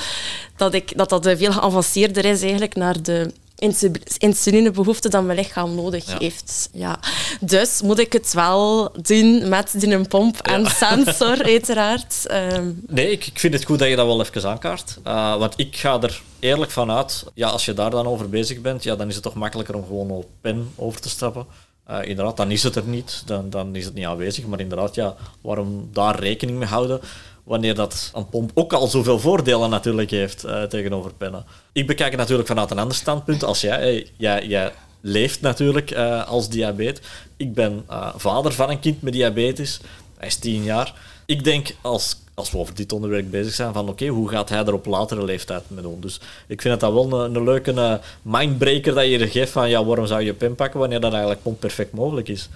Dat, 0.55 0.73
ik, 0.73 0.97
dat 0.97 1.09
dat 1.09 1.25
eh, 1.25 1.37
veel 1.37 1.51
geavanceerder 1.51 2.25
is 2.25 2.41
eigenlijk 2.41 2.75
naar 2.75 3.01
de 3.01 3.31
insu- 3.57 3.91
insulinebehoefte 4.17 5.09
dat 5.09 5.23
mijn 5.23 5.37
lichaam 5.37 5.75
nodig 5.75 6.07
Ja. 6.07 6.17
heeft. 6.19 6.69
Ja. 6.73 6.99
Dus 7.39 7.81
moet 7.81 7.99
ik 7.99 8.13
het 8.13 8.33
wel 8.33 8.91
doen 9.01 9.49
met 9.49 9.73
die 9.77 10.07
pomp 10.07 10.37
en 10.41 10.65
sensor, 10.65 11.43
uiteraard. 11.53 12.25
Ehm, 12.27 12.71
Nee, 12.87 13.11
ik, 13.11 13.25
ik 13.25 13.39
vind 13.39 13.53
het 13.53 13.65
goed 13.65 13.79
dat 13.79 13.87
je 13.89 13.95
dat 13.95 14.05
wel 14.05 14.21
even 14.21 14.49
aankaart. 14.49 14.97
Uh, 15.07 15.37
want 15.37 15.53
ik 15.57 15.75
ga 15.75 16.01
er 16.01 16.21
eerlijk 16.39 16.71
van 16.71 16.91
uit, 16.91 17.23
ja, 17.33 17.47
als 17.47 17.65
je 17.65 17.73
daar 17.73 17.89
dan 17.89 18.07
over 18.07 18.29
bezig 18.29 18.61
bent, 18.61 18.83
ja, 18.83 18.95
dan 18.95 19.07
is 19.07 19.13
het 19.13 19.23
toch 19.23 19.33
makkelijker 19.33 19.75
om 19.75 19.85
gewoon 19.85 20.09
op 20.11 20.25
pen 20.41 20.71
over 20.75 21.01
te 21.01 21.09
stappen. 21.09 21.45
Uh, 21.89 21.97
inderdaad, 22.01 22.37
dan 22.37 22.51
is 22.51 22.63
het 22.63 22.75
er 22.75 22.83
niet, 22.83 23.23
dan, 23.25 23.49
dan 23.49 23.75
is 23.75 23.85
het 23.85 23.93
niet 23.93 24.05
aanwezig. 24.05 24.45
Maar 24.45 24.59
inderdaad, 24.59 24.95
ja, 24.95 25.15
waarom 25.41 25.89
daar 25.91 26.19
rekening 26.19 26.57
mee 26.57 26.67
houden 26.67 26.99
wanneer 27.43 27.75
dat 27.75 28.11
een 28.13 28.29
pomp 28.29 28.51
ook 28.53 28.73
al 28.73 28.87
zoveel 28.87 29.19
voordelen 29.19 29.69
natuurlijk 29.69 30.11
heeft 30.11 30.45
uh, 30.45 30.63
tegenover 30.63 31.13
pennen. 31.13 31.45
Ik 31.71 31.87
bekijk 31.87 32.09
het 32.09 32.19
natuurlijk 32.19 32.47
vanuit 32.47 32.71
een 32.71 32.79
ander 32.79 32.95
standpunt 32.95 33.43
als 33.43 33.61
jij. 33.61 33.79
Hey, 33.79 34.07
jij, 34.17 34.73
leeft 35.01 35.41
natuurlijk 35.41 35.93
als 36.27 36.49
diabetes. 36.49 37.05
Ik 37.37 37.53
ben 37.53 37.85
vader 38.15 38.53
van 38.53 38.69
een 38.69 38.79
kind 38.79 39.01
met 39.01 39.13
diabetes. 39.13 39.79
Hij 40.17 40.27
is 40.27 40.35
tien 40.35 40.63
jaar. 40.63 40.93
Ik 41.25 41.43
denk 41.43 41.75
als, 41.81 42.22
als 42.33 42.51
we 42.51 42.57
over 42.57 42.75
dit 42.75 42.93
onderwerp 42.93 43.31
bezig 43.31 43.53
zijn 43.53 43.73
van 43.73 43.81
oké, 43.81 43.91
okay, 43.91 44.07
hoe 44.07 44.29
gaat 44.29 44.49
hij 44.49 44.65
er 44.65 44.73
op 44.73 44.85
latere 44.85 45.23
leeftijd 45.23 45.63
mee 45.67 45.83
doen? 45.83 46.01
Dus 46.01 46.19
ik 46.47 46.61
vind 46.61 46.73
het 46.73 46.79
dan 46.79 46.93
wel 46.93 47.23
een, 47.23 47.35
een 47.35 47.43
leuke 47.43 47.73
uh, 47.73 47.93
mindbreaker 48.21 48.93
dat 48.93 49.05
je 49.05 49.19
er 49.19 49.27
geeft 49.27 49.51
van 49.51 49.69
ja, 49.69 49.85
waarom 49.85 50.05
zou 50.05 50.21
je 50.21 50.33
pen 50.33 50.55
pakken 50.55 50.79
wanneer 50.79 50.99
dat 50.99 51.13
eigenlijk 51.13 51.59
perfect 51.59 51.93
mogelijk 51.93 52.27
is. 52.27 52.49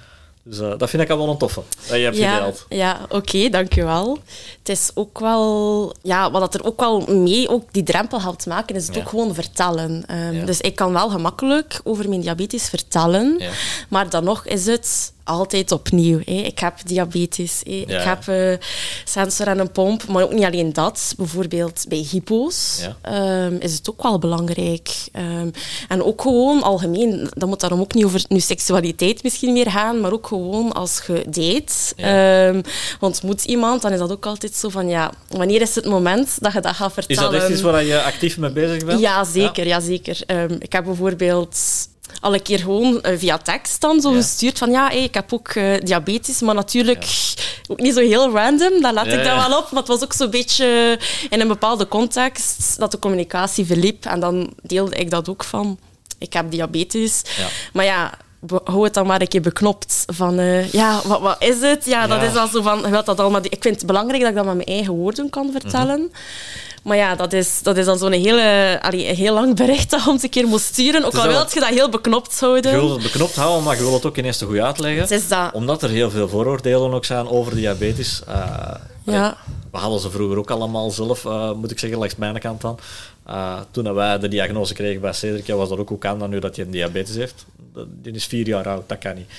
Dus 0.44 0.60
uh, 0.60 0.74
dat 0.78 0.90
vind 0.90 1.04
ik 1.04 1.10
al 1.10 1.18
wel 1.18 1.30
een 1.30 1.38
toffe, 1.38 1.62
dat 1.88 1.98
je 1.98 2.04
hebt 2.04 2.18
ja, 2.18 2.36
gedeeld. 2.36 2.66
Ja, 2.70 3.00
oké, 3.04 3.16
okay, 3.16 3.50
dankjewel. 3.50 4.18
Het 4.60 4.70
is 4.70 4.92
ook 4.94 5.20
wel... 5.20 5.94
Ja, 6.02 6.32
wat 6.32 6.54
er 6.54 6.64
ook 6.66 6.80
wel 6.80 7.00
mee 7.08 7.50
ook 7.50 7.74
die 7.74 7.84
drempel 7.84 8.22
helpt 8.22 8.46
maken, 8.46 8.76
is 8.76 8.86
het 8.86 8.96
Ja. 8.96 9.02
ook 9.02 9.10
gewoon 9.10 9.34
vertellen. 9.34 10.04
Um, 10.12 10.34
Ja. 10.34 10.46
Dus 10.46 10.62
ik 10.62 10.76
kan 10.76 10.94
wel 10.94 11.10
gemakkelijk 11.10 11.82
over 11.84 12.10
mijn 12.10 12.22
diabetes 12.22 12.70
vertellen, 12.70 13.42
maar 13.90 14.10
dan 14.10 14.24
nog 14.24 14.46
is 14.46 14.66
het 14.66 15.14
altijd 15.28 15.72
opnieuw. 15.72 16.20
Ik 16.26 16.60
heb 16.60 16.74
diabetes. 16.86 17.62
Ja. 17.64 17.74
ik 18.00 18.04
heb 18.04 18.26
uh, 18.30 18.54
sensor 19.06 19.48
en 19.48 19.60
een 19.60 19.72
pomp, 19.72 20.08
maar 20.08 20.24
ook 20.24 20.34
niet 20.34 20.44
alleen 20.46 20.74
dat. 20.74 21.14
Bijvoorbeeld 21.18 21.86
bij 21.88 22.06
hypo's 22.12 22.82
Ja. 23.04 23.46
um, 23.46 23.58
is 23.60 23.74
het 23.74 23.90
ook 23.90 24.04
wel 24.04 24.20
belangrijk. 24.20 24.90
Um, 25.14 25.52
en 25.88 26.04
ook 26.04 26.22
gewoon 26.22 26.64
algemeen, 26.64 27.30
dat 27.34 27.50
moet 27.50 27.60
daarom 27.60 27.80
ook 27.80 27.94
niet 27.94 28.06
over 28.06 28.24
nu 28.28 28.40
seksualiteit 28.40 29.24
misschien 29.24 29.54
meer 29.54 29.72
gaan, 29.72 30.00
maar 30.00 30.12
ook 30.12 30.28
gewoon 30.28 30.72
als 30.74 31.02
je 31.08 31.24
date, 31.30 31.74
Ja. 31.96 32.48
um, 32.48 32.62
ontmoet 33.00 33.44
iemand, 33.46 33.82
dan 33.82 33.92
is 33.92 34.00
dat 34.00 34.12
ook 34.12 34.26
altijd 34.26 34.56
zo 34.56 34.70
van, 34.70 34.88
ja, 34.88 35.12
wanneer 35.30 35.62
is 35.62 35.76
het 35.76 35.86
moment 35.86 36.38
dat 36.40 36.54
je 36.54 36.62
dat 36.62 36.76
gaat 36.76 36.88
Is 36.88 36.94
vertellen? 37.06 37.32
dat 37.32 37.42
echt 37.42 37.50
iets 37.52 37.62
waar 37.62 37.84
je 37.84 38.02
actief 38.02 38.38
mee 38.38 38.52
bezig 38.52 38.86
bent? 38.86 39.00
Ja, 39.00 39.24
zeker. 39.24 39.68
Ja. 39.68 39.80
zeker. 39.80 40.24
Ik 40.60 40.72
heb 40.74 40.84
bijvoorbeeld 40.84 41.58
al 42.22 42.34
een 42.34 42.42
keer 42.42 42.60
gewoon 42.60 43.00
uh, 43.06 43.18
via 43.18 43.38
tekst 43.38 43.82
dan 43.82 44.02
zo 44.02 44.10
Ja. 44.10 44.16
gestuurd 44.16 44.58
van 44.58 44.72
ja, 44.72 44.88
hey, 44.88 45.04
ik 45.04 45.14
heb 45.14 45.34
ook 45.34 45.54
uh, 45.56 45.78
diabetes, 45.80 46.42
maar 46.42 46.56
natuurlijk 46.56 47.06
ook 47.68 47.80
niet 47.80 47.94
zo 47.94 48.00
heel 48.00 48.32
random. 48.32 48.82
Dan 48.82 48.94
laat 48.94 49.06
Ja, 49.06 49.12
ik 49.12 49.24
dat 49.24 49.48
wel 49.48 49.58
op. 49.58 49.72
Maar 49.72 49.80
het 49.80 49.88
was 49.88 50.04
ook 50.04 50.14
zo'n 50.14 50.30
beetje 50.30 51.00
in 51.30 51.42
een 51.42 51.48
bepaalde 51.48 51.88
context 51.88 52.80
dat 52.80 52.92
de 52.92 53.00
communicatie 53.00 53.66
verliep. 53.66 54.06
En 54.06 54.20
dan 54.20 54.54
deelde 54.62 54.96
ik 54.96 55.10
dat 55.10 55.30
ook 55.30 55.44
van, 55.44 55.80
ik 56.18 56.34
heb 56.34 56.52
diabetes. 56.52 57.22
Maar 57.74 57.86
ja, 57.86 58.14
hou 58.64 58.84
het 58.84 58.94
dan 58.94 59.08
maar 59.08 59.22
een 59.22 59.28
keer 59.28 59.42
beknopt. 59.42 60.04
Van, 60.06 60.40
uh, 60.40 60.72
ja, 60.72 61.02
wat, 61.06 61.22
wat 61.22 61.44
is 61.44 61.60
het? 61.62 61.86
Ja, 61.86 62.08
dat 62.08 62.22
is 62.24 62.34
dan 62.34 62.48
zo 62.48 62.62
van, 62.62 62.80
je 62.82 62.90
wilt 62.90 63.06
dat 63.06 63.20
allemaal... 63.20 63.42
Ik 63.44 63.58
vind 63.60 63.76
het 63.76 63.86
belangrijk 63.86 64.22
dat 64.22 64.30
ik 64.30 64.36
dat 64.36 64.46
met 64.46 64.56
mijn 64.56 64.68
eigen 64.68 64.94
woorden 64.94 65.30
kan 65.30 65.52
vertellen. 65.52 66.00
Mhm. 66.00 66.10
Maar 66.88 66.98
ja, 66.98 67.16
dat 67.16 67.34
is, 67.34 67.60
dat 67.62 67.78
is 67.78 67.86
dan 67.86 67.98
zo'n 67.98 68.12
hele, 68.12 68.80
allee, 68.82 69.10
een 69.10 69.16
heel 69.16 69.34
lang 69.34 69.56
bericht 69.56 69.90
dat 69.90 70.04
je 70.04 70.10
ons 70.10 70.24
een 70.24 70.30
keer 70.30 70.48
moest 70.48 70.66
sturen. 70.66 71.06
Ook 71.06 71.16
al 71.16 71.28
wil 71.28 71.46
je 71.54 71.60
dat 71.60 71.70
heel 71.70 71.90
beknopt 71.90 72.40
houden. 72.40 72.72
Je 72.72 72.78
wil 72.78 72.92
het 72.92 73.04
beknopt 73.04 73.36
houden, 73.36 73.64
maar 73.64 73.76
je 73.76 73.84
wil 73.84 73.94
het 73.94 74.06
ook 74.06 74.18
ineens 74.18 74.38
te 74.38 74.46
goed 74.46 74.60
uitleggen. 74.60 75.02
Het 75.02 75.12
is 75.12 75.28
dat. 75.28 75.54
Omdat 75.54 75.84
er 75.84 75.90
heel 75.90 76.10
veel 76.10 76.30
vooroordelen 76.30 76.94
ook 76.94 77.06
zijn 77.06 77.28
over 77.28 77.56
diabetes. 77.56 78.22
Uh, 78.28 78.72
Ja. 79.04 79.38
We 79.72 79.78
hadden 79.78 80.00
ze 80.00 80.10
vroeger 80.12 80.38
ook 80.38 80.52
allemaal 80.52 80.92
zelf, 80.92 81.26
uh, 81.26 81.52
moet 81.52 81.72
ik 81.72 81.80
zeggen, 81.80 82.00
langs 82.00 82.16
mijn 82.16 82.40
kant 82.40 82.62
dan. 82.62 82.80
Uh, 83.30 83.60
toen 83.72 83.94
wij 83.94 84.20
de 84.20 84.28
diagnose 84.28 84.74
kregen 84.74 85.02
bij 85.02 85.14
Cedric, 85.14 85.48
was 85.48 85.70
dat 85.70 85.78
ook 85.78 85.90
hoe 85.90 85.98
kan 85.98 86.20
dat 86.20 86.30
nu 86.30 86.40
dat 86.40 86.56
hij 86.56 86.66
een 86.66 86.72
diabetes 86.72 87.16
heeft? 87.16 87.46
Die 88.02 88.14
is 88.14 88.26
vier 88.26 88.48
jaar 88.48 88.68
oud, 88.68 88.90
dat 88.90 88.98
kan 88.98 89.16
niet. 89.16 89.30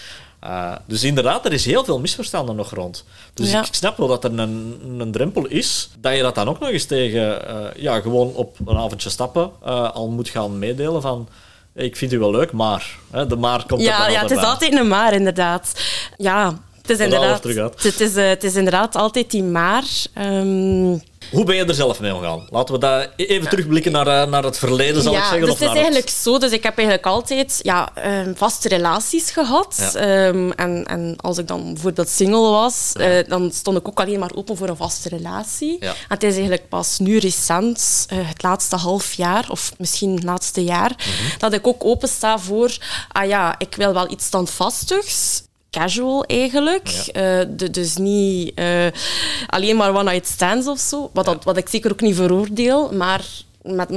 Uh, 0.44 0.72
dus 0.86 1.04
inderdaad, 1.04 1.44
er 1.44 1.52
is 1.52 1.64
heel 1.64 1.84
veel 1.84 2.00
misverstanden 2.00 2.56
nog 2.56 2.70
rond. 2.70 3.04
Dus 3.34 3.50
Ja. 3.50 3.64
ik, 3.64 3.74
snap 3.74 3.96
wel 3.96 4.08
dat 4.08 4.24
er 4.24 4.38
een, 4.38 4.80
een 4.98 5.12
drempel 5.12 5.46
is, 5.46 5.90
dat 5.98 6.16
je 6.16 6.22
dat 6.22 6.34
dan 6.34 6.48
ook 6.48 6.58
nog 6.60 6.68
eens 6.68 6.84
tegen, 6.84 7.42
uh, 7.48 7.82
ja, 7.82 8.00
gewoon 8.00 8.34
op 8.34 8.56
een 8.66 8.76
avondje 8.78 9.10
stappen 9.10 9.50
uh, 9.66 9.90
al 9.92 10.08
moet 10.08 10.28
gaan 10.28 10.58
meedelen 10.58 11.02
van, 11.02 11.28
ik 11.74 11.96
vind 11.96 12.12
u 12.12 12.18
wel 12.18 12.30
leuk, 12.30 12.52
maar. 12.52 12.98
Hè, 13.10 13.26
de 13.26 13.36
maar 13.36 13.66
komt 13.66 13.80
er 13.80 13.86
Ja, 13.86 14.02
dan 14.02 14.12
ja 14.12 14.20
het 14.20 14.30
is 14.30 14.36
bij. 14.36 14.46
altijd 14.46 14.72
een 14.72 14.88
maar, 14.88 15.12
inderdaad. 15.12 15.72
Ja, 16.16 16.58
het 16.82 16.90
is 16.90 16.98
inderdaad, 16.98 17.42
het 17.82 18.00
is, 18.00 18.14
het 18.14 18.44
is 18.44 18.54
inderdaad 18.54 18.96
altijd 18.96 19.30
die 19.30 19.42
maar. 19.42 19.84
Um, 20.18 21.02
Hoe 21.30 21.44
ben 21.44 21.56
je 21.56 21.64
er 21.64 21.74
zelf 21.74 22.00
mee 22.00 22.14
omgaan? 22.14 22.46
Laten 22.50 22.74
we 22.74 22.80
dat 22.80 23.08
e- 23.16 23.24
even 23.24 23.48
terugblikken 23.48 23.92
naar, 23.92 24.06
uh, 24.06 24.30
naar 24.30 24.44
het 24.44 24.58
verleden, 24.58 25.02
zal 25.02 25.12
ja, 25.12 25.18
ik 25.18 25.24
zeggen. 25.24 25.40
Dus 25.40 25.50
of 25.50 25.58
het 25.58 25.68
is 25.68 25.74
eigenlijk 25.74 26.08
zo. 26.08 26.38
Dus 26.38 26.52
ik 26.52 26.62
heb 26.62 26.76
eigenlijk 26.76 27.06
altijd 27.06 27.60
ja, 27.62 27.92
um, 28.06 28.36
vaste 28.36 28.68
relaties 28.68 29.30
gehad. 29.30 29.90
Ja. 29.92 30.26
Um, 30.26 30.52
en, 30.52 30.84
en 30.84 31.14
als 31.16 31.38
ik 31.38 31.46
dan 31.46 31.72
bijvoorbeeld 31.72 32.08
single 32.08 32.50
was, 32.50 32.90
ja. 32.92 33.18
uh, 33.18 33.28
dan 33.28 33.50
stond 33.52 33.78
ik 33.78 33.88
ook 33.88 34.00
alleen 34.00 34.18
maar 34.18 34.34
open 34.34 34.56
voor 34.56 34.68
een 34.68 34.76
vaste 34.76 35.08
relatie. 35.08 35.76
Ja. 35.80 35.88
En 35.88 35.94
het 36.08 36.22
is 36.22 36.32
eigenlijk 36.32 36.68
pas 36.68 36.98
nu 36.98 37.18
recent, 37.18 38.06
uh, 38.12 38.28
het 38.28 38.42
laatste 38.42 38.76
half 38.76 39.12
jaar, 39.12 39.46
of 39.50 39.72
misschien 39.78 40.14
het 40.14 40.24
laatste 40.24 40.64
jaar, 40.64 40.90
mm 40.90 41.12
-hmm. 41.12 41.38
dat 41.38 41.52
ik 41.52 41.66
ook 41.66 41.84
opensta 41.84 42.38
voor, 42.38 42.76
ah 43.08 43.28
ja, 43.28 43.54
ik 43.58 43.74
wil 43.74 43.92
wel 43.92 44.10
iets 44.10 44.24
standvastigs 44.24 45.46
casual 45.78 46.24
eigenlijk. 46.24 46.88
Ja. 46.88 47.40
Uh, 47.40 47.46
de, 47.56 47.70
dus 47.70 47.96
niet 47.96 48.52
uh, 48.58 48.86
alleen 49.46 49.76
maar 49.76 49.94
one-night 49.94 50.26
stands 50.26 50.66
of 50.66 50.78
zo. 50.78 51.10
Wat, 51.12 51.24
dat, 51.24 51.44
wat 51.44 51.56
ik 51.56 51.68
zeker 51.68 51.92
ook 51.92 52.00
niet 52.00 52.16
veroordeel, 52.16 52.92
maar 52.92 53.24
met, 53.74 53.88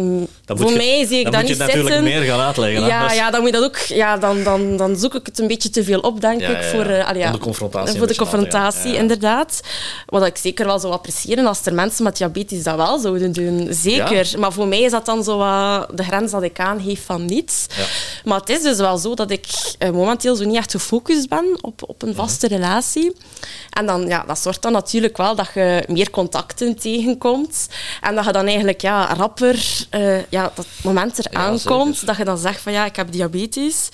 voor 0.46 0.70
je, 0.72 0.76
mij 0.76 1.06
zie 1.06 1.18
ik 1.18 1.24
dan 1.24 1.32
dat 1.32 1.42
moet 1.42 1.50
niet 1.50 1.58
je 1.58 1.64
het 1.64 1.74
natuurlijk 1.74 2.02
meer 2.02 2.22
gaan 2.22 2.40
uitleggen. 2.40 2.86
Ja, 2.86 3.12
ja, 3.12 3.32
dan 3.32 3.42
moet 3.42 3.50
je 3.50 3.56
dat 3.56 3.66
ook... 3.66 3.78
Ja, 3.78 4.18
dan, 4.18 4.44
dan, 4.44 4.78
dan 4.78 4.96
zoek 4.96 5.16
ik 5.16 5.26
het 5.26 5.40
een 5.40 5.48
beetje 5.48 5.70
te 5.70 5.84
veel 5.84 6.00
op, 6.00 6.22
denk 6.22 6.42
ja, 6.42 6.50
ik, 6.50 6.64
voor... 6.64 6.86
Uh, 6.86 7.08
allee, 7.08 7.24
voor 7.24 7.32
de 7.32 7.38
confrontatie. 7.38 7.98
Voor 7.98 8.08
de 8.08 8.16
confrontatie, 8.16 8.96
inderdaad. 8.96 9.62
Wat 10.06 10.26
ik 10.26 10.38
zeker 10.38 10.66
wel 10.66 10.80
zou 10.80 10.94
appreciëren 10.94 11.46
als 11.46 11.66
er 11.66 11.74
mensen 11.74 12.04
met 12.04 12.18
diabetes 12.18 12.64
dat 12.64 12.76
wel 12.76 13.00
zouden 13.00 13.32
doen. 13.32 13.68
Zeker. 13.70 14.34
Maar 14.38 14.54
voor 14.54 14.68
mij 14.68 14.82
is 14.82 14.92
dat 14.92 15.06
dan 15.06 15.24
zo 15.24 15.38
wat 15.38 15.88
de 15.98 16.04
grens 16.04 16.32
dat 16.32 16.44
ik 16.44 16.60
aangeef 16.60 17.06
van 17.06 17.26
niets. 17.26 17.66
Maar 18.24 18.40
het 18.40 18.50
is 18.50 18.62
dus 18.62 18.78
wel 18.78 18.98
zo 18.98 19.14
dat 19.14 19.32
ik 19.32 19.46
uh, 19.80 19.90
momenteel 19.90 20.36
zo 20.36 20.44
niet 20.44 20.56
echt 20.56 20.72
gefocust 20.72 21.30
ben 21.30 21.58
op, 21.62 21.82
op 21.88 22.02
een 22.02 22.16
vaste 22.16 22.48
mm 22.48 22.54
-hmm. 22.54 22.62
relatie. 22.62 23.16
En 23.70 23.86
dan, 23.86 24.08
ja, 24.08 24.24
dat 24.28 24.40
zorgt 24.40 24.62
dan 24.62 24.72
natuurlijk 24.72 25.18
wel 25.18 25.36
dat 25.36 25.50
je 25.54 25.84
meer 25.88 26.10
contacten 26.10 26.76
tegenkomt. 26.80 27.68
En 28.02 28.16
dat 28.16 28.26
je 28.26 28.32
dan 28.32 28.46
eigenlijk 28.46 28.82
ja, 28.82 29.14
rapper 29.14 29.56
er, 29.62 30.02
eh, 30.02 30.24
ja, 30.30 30.52
dat 30.56 30.66
moment 30.84 31.18
er 31.18 31.26
aankomt, 31.32 32.06
dat 32.06 32.18
je 32.18 32.24
dan 32.24 32.38
zegt 32.38 32.62
van 32.62 32.72
ja, 32.72 32.86
ik 32.86 32.96
heb 32.96 33.12
diabetes. 33.12 33.90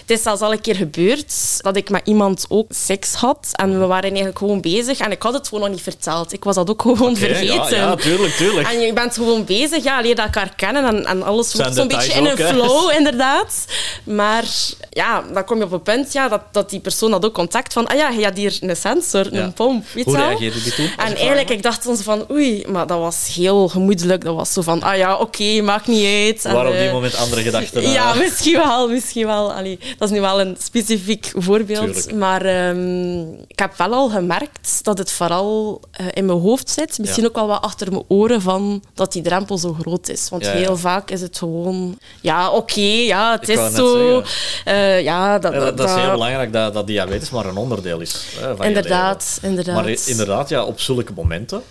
Het 0.00 0.10
is 0.10 0.22
zelfs 0.22 0.40
al 0.40 0.52
een 0.52 0.60
keer 0.60 0.76
gebeurd 0.76 1.62
dat 1.62 1.76
ik 1.76 1.90
met 1.90 2.00
iemand 2.04 2.46
ook 2.48 2.70
seks 2.70 3.14
had 3.14 3.48
en 3.52 3.80
we 3.80 3.86
waren 3.86 4.08
eigenlijk 4.08 4.38
gewoon 4.38 4.60
bezig 4.60 4.98
en 4.98 5.10
ik 5.10 5.22
had 5.22 5.32
het 5.34 5.48
gewoon 5.48 5.62
nog 5.62 5.72
niet 5.72 5.82
verteld. 5.82 6.32
Ik 6.32 6.44
was 6.44 6.54
dat 6.54 6.70
ook 6.70 6.82
gewoon 6.82 7.16
vergeten. 7.16 7.76
Ja, 7.76 7.86
ja, 7.86 7.94
tuurlijk, 7.94 8.34
tuurlijk. 8.34 8.68
En 8.68 8.80
je 8.80 8.92
bent 8.92 9.14
gewoon 9.14 9.44
bezig, 9.44 9.84
ja, 9.84 10.00
leer 10.00 10.18
elkaar 10.18 10.54
kennen 10.56 10.84
en, 10.84 11.04
en 11.04 11.22
alles 11.22 11.54
wordt 11.54 11.74
zo'n 11.74 11.88
beetje 11.88 12.12
in 12.12 12.30
ook, 12.30 12.38
een 12.38 12.46
flow, 12.46 12.92
inderdaad. 12.96 13.64
Maar 14.04 14.44
ja, 14.90 15.24
dan 15.32 15.44
kom 15.44 15.58
je 15.58 15.64
op 15.64 15.72
een 15.72 15.82
punt 15.82 16.12
ja, 16.12 16.28
dat, 16.28 16.42
dat 16.52 16.70
die 16.70 16.80
persoon 16.80 17.10
dat 17.10 17.24
ook 17.24 17.34
contact 17.34 17.72
van, 17.72 17.86
ah 17.86 17.96
ja, 17.96 18.08
je 18.08 18.24
had 18.24 18.36
hier 18.36 18.58
een 18.60 18.76
sensor, 18.76 19.32
een 19.32 19.52
pomp, 19.52 19.84
weet 19.92 20.04
Hoe 20.04 20.16
reageerde 20.16 20.62
die 20.62 20.74
toen? 20.74 20.90
En 20.96 21.16
eigenlijk, 21.16 21.50
ik 21.50 21.62
dacht 21.62 21.82
zo 21.82 21.94
van, 21.94 22.30
oei, 22.30 22.64
maar 22.68 22.86
dat 22.86 22.98
was 22.98 23.28
heel 23.34 23.68
gemoedelijk. 23.68 24.24
Dat 24.24 24.34
was 24.34 24.52
zo 24.52 24.62
van, 24.62 24.82
ah 24.82 24.96
ja, 24.98 25.16
oké, 25.16 25.60
maakt 25.62 25.86
niet 25.86 26.04
uit. 26.04 26.44
En, 26.44 26.54
Waar 26.54 26.66
op 26.66 26.72
die 26.72 26.80
eh, 26.86 26.92
moment 26.92 27.16
andere 27.16 27.42
gedachten 27.42 27.90
ja, 27.90 28.14
misschien 28.14 28.56
wel, 28.56 28.88
misschien 28.88 29.26
wel. 29.26 29.52
Allee, 29.52 29.78
dat 29.98 30.08
is 30.08 30.14
nu 30.14 30.20
wel 30.20 30.40
een 30.40 30.56
specifiek 30.62 31.32
voorbeeld. 31.36 31.84
Tuurlijk. 31.84 32.14
Maar 32.14 32.42
ehm, 32.42 33.20
ik 33.46 33.58
heb 33.58 33.76
wel 33.76 33.92
al 33.92 34.08
gemerkt 34.08 34.84
dat 34.84 34.98
het 34.98 35.10
vooral 35.12 35.80
eh, 35.90 36.06
in 36.12 36.26
mijn 36.26 36.38
hoofd 36.38 36.70
zit. 36.70 36.98
Misschien 36.98 37.22
Ja. 37.22 37.28
ook 37.28 37.34
wel 37.34 37.46
wat 37.46 37.62
achter 37.62 37.90
mijn 37.90 38.04
oren 38.08 38.40
van 38.40 38.82
dat 38.94 39.12
die 39.12 39.22
drempel 39.22 39.58
zo 39.58 39.76
groot 39.80 40.08
is. 40.08 40.28
Want 40.28 40.44
Ja, 40.44 40.52
heel 40.52 40.76
vaak 40.76 41.10
is 41.10 41.20
het 41.20 41.38
gewoon... 41.38 41.98
Ja, 42.20 42.50
oké, 42.50 42.80
ja, 42.80 43.32
het 43.32 43.48
Ik 43.48 43.58
is 43.58 43.74
zo. 43.74 44.22
Eh, 44.64 45.02
ja, 45.02 45.38
dat, 45.38 45.52
dat, 45.52 45.76
dat 45.76 45.88
is 45.88 45.94
heel 45.94 46.10
belangrijk 46.10 46.52
dat, 46.52 46.74
dat 46.74 46.86
diabetes 46.86 47.30
maar 47.30 47.46
een 47.46 47.56
onderdeel 47.56 48.00
is 48.00 48.26
hè, 48.40 48.56
van 48.56 48.66
Inderdaad, 48.66 49.38
inderdaad. 49.42 49.74
Maar 49.74 49.94
inderdaad, 50.06 50.48
ja, 50.48 50.64
op 50.64 50.80
zulke 50.80 51.12
momenten 51.14 51.62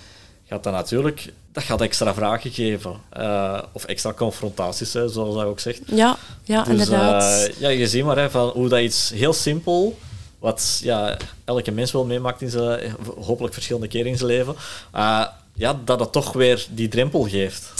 gaat 0.50 0.64
dat 0.64 0.74
natuurlijk 0.74 1.34
dat 1.52 1.64
gaat 1.64 1.82
extra 1.82 2.14
vragen 2.14 2.52
geven. 2.52 2.96
Eh, 3.10 3.62
of 3.72 3.84
extra 3.86 4.14
confrontaties, 4.14 4.94
hè, 4.94 5.08
zoals 5.10 5.36
dat 5.36 5.44
ook 5.44 5.60
zegt. 5.60 5.82
Ja, 5.86 6.18
ja 6.44 6.64
Dus, 6.64 6.72
inderdaad. 6.72 7.24
eh, 7.48 7.54
ja, 7.60 7.70
je 7.70 7.88
ziet 7.88 8.04
maar 8.04 8.18
hè, 8.18 8.30
van 8.30 8.50
hoe 8.50 8.70
dat 8.70 8.80
iets 8.80 9.10
heel 9.10 9.34
simpel, 9.34 9.98
wat 10.40 10.80
ja, 10.84 11.18
elke 11.46 11.72
mens 11.72 11.92
wel 11.92 12.06
meemaakt 12.06 12.42
in 12.42 12.50
zijn, 12.50 12.96
hopelijk 13.20 13.54
verschillende 13.54 13.88
keren 13.88 14.08
in 14.12 14.18
zijn 14.18 14.30
leven, 14.30 14.56
eh, 14.94 15.26
ja, 15.54 15.80
dat 15.86 16.00
het 16.00 16.12
toch 16.12 16.34
weer 16.34 16.68
die 16.70 16.88
drempel 16.88 17.24
geeft. 17.24 17.72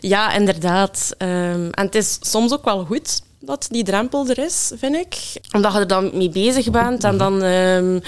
Ja, 0.00 0.32
inderdaad. 0.32 1.14
Ehm, 1.18 1.68
en 1.70 1.84
het 1.84 1.94
is 1.94 2.18
soms 2.20 2.52
ook 2.52 2.64
wel 2.64 2.84
goed 2.84 3.20
dat 3.40 3.66
die 3.70 3.84
drempel 3.84 4.26
er 4.28 4.38
is, 4.38 4.72
vind 4.78 4.96
ik. 4.96 5.16
Omdat 5.52 5.72
je 5.72 5.78
er 5.78 5.86
dan 5.86 6.10
mee 6.14 6.28
bezig 6.30 6.70
bent 6.70 7.04
en 7.04 7.18
dan 7.18 7.42
ehm, 7.42 7.98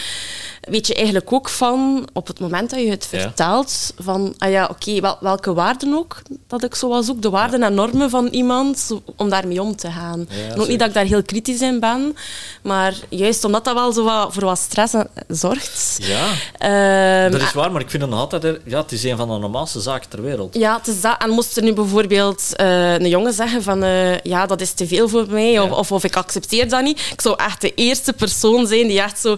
weet 0.61 0.87
je 0.87 0.95
eigenlijk 0.95 1.33
ook 1.33 1.49
van, 1.49 2.09
op 2.13 2.27
het 2.27 2.41
moment 2.41 2.71
dat 2.71 2.81
je 2.81 2.91
het 2.91 3.09
Ja. 3.11 3.21
vertelt, 3.21 3.93
van, 3.99 4.35
ah 4.39 4.51
ja, 4.51 4.69
oké, 4.71 5.01
wel, 5.01 5.17
welke 5.21 5.53
waarden 5.55 5.95
ook, 5.95 6.23
dat 6.47 6.65
ik 6.65 6.75
zo 6.75 6.89
wel 6.89 7.03
zoek, 7.03 7.23
de 7.23 7.31
waarden 7.31 7.63
en 7.63 7.75
normen 7.75 8.11
van 8.11 8.27
iemand, 8.27 8.91
om 9.17 9.29
daarmee 9.31 9.63
om 9.63 9.77
te 9.77 9.91
gaan. 9.91 10.27
Ja, 10.31 10.53
en 10.55 10.61
ook 10.61 10.69
niet 10.69 10.79
dat 10.79 10.89
ik 10.89 10.95
daar 10.95 11.05
heel 11.05 11.23
kritisch 11.23 11.61
in 11.61 11.81
ben, 11.81 12.17
maar 12.63 12.95
juist 13.09 13.45
omdat 13.45 13.65
dat 13.65 13.75
wel 13.75 13.93
zo 13.93 14.05
wat, 14.05 14.33
voor 14.33 14.45
wat 14.45 14.59
stress 14.59 14.95
eh, 14.95 15.01
zorgt. 15.29 15.99
Ja, 16.03 16.29
Ehm, 16.59 17.31
dat 17.33 17.41
is 17.41 17.53
waar, 17.53 17.73
maar 17.73 17.81
ik 17.81 17.91
vind 17.91 18.03
het 18.03 18.11
nog 18.11 18.21
altijd, 18.21 18.43
hè, 18.43 18.55
ja, 18.65 18.81
het 18.81 18.93
is 18.93 19.03
een 19.05 19.17
van 19.17 19.29
de 19.29 19.39
normaalste 19.39 19.81
zaken 19.81 20.09
ter 20.09 20.23
wereld. 20.23 20.55
Ja, 20.55 20.77
het 20.77 20.87
is 20.87 21.01
dat. 21.01 21.17
En 21.19 21.31
moest 21.31 21.57
er 21.57 21.63
nu 21.63 21.73
bijvoorbeeld 21.73 22.57
eh, 22.57 22.93
een 22.93 23.09
jongen 23.09 23.33
zeggen 23.33 23.63
van 23.63 23.83
eh, 23.83 24.19
ja, 24.21 24.47
dat 24.47 24.61
is 24.61 24.73
te 24.73 24.87
veel 24.87 25.09
voor 25.09 25.20
mij 25.29 25.59
of, 25.61 25.69
Ja. 25.69 25.75
of, 25.75 25.93
of 25.93 26.05
ik 26.05 26.17
accepteer 26.17 26.69
dat 26.69 26.83
niet. 26.83 27.00
Ik 27.12 27.21
zou 27.21 27.35
echt 27.39 27.61
de 27.61 27.75
eerste 27.75 28.12
persoon 28.12 28.67
zijn 28.67 28.87
die 28.87 29.00
echt 29.00 29.19
zo 29.21 29.37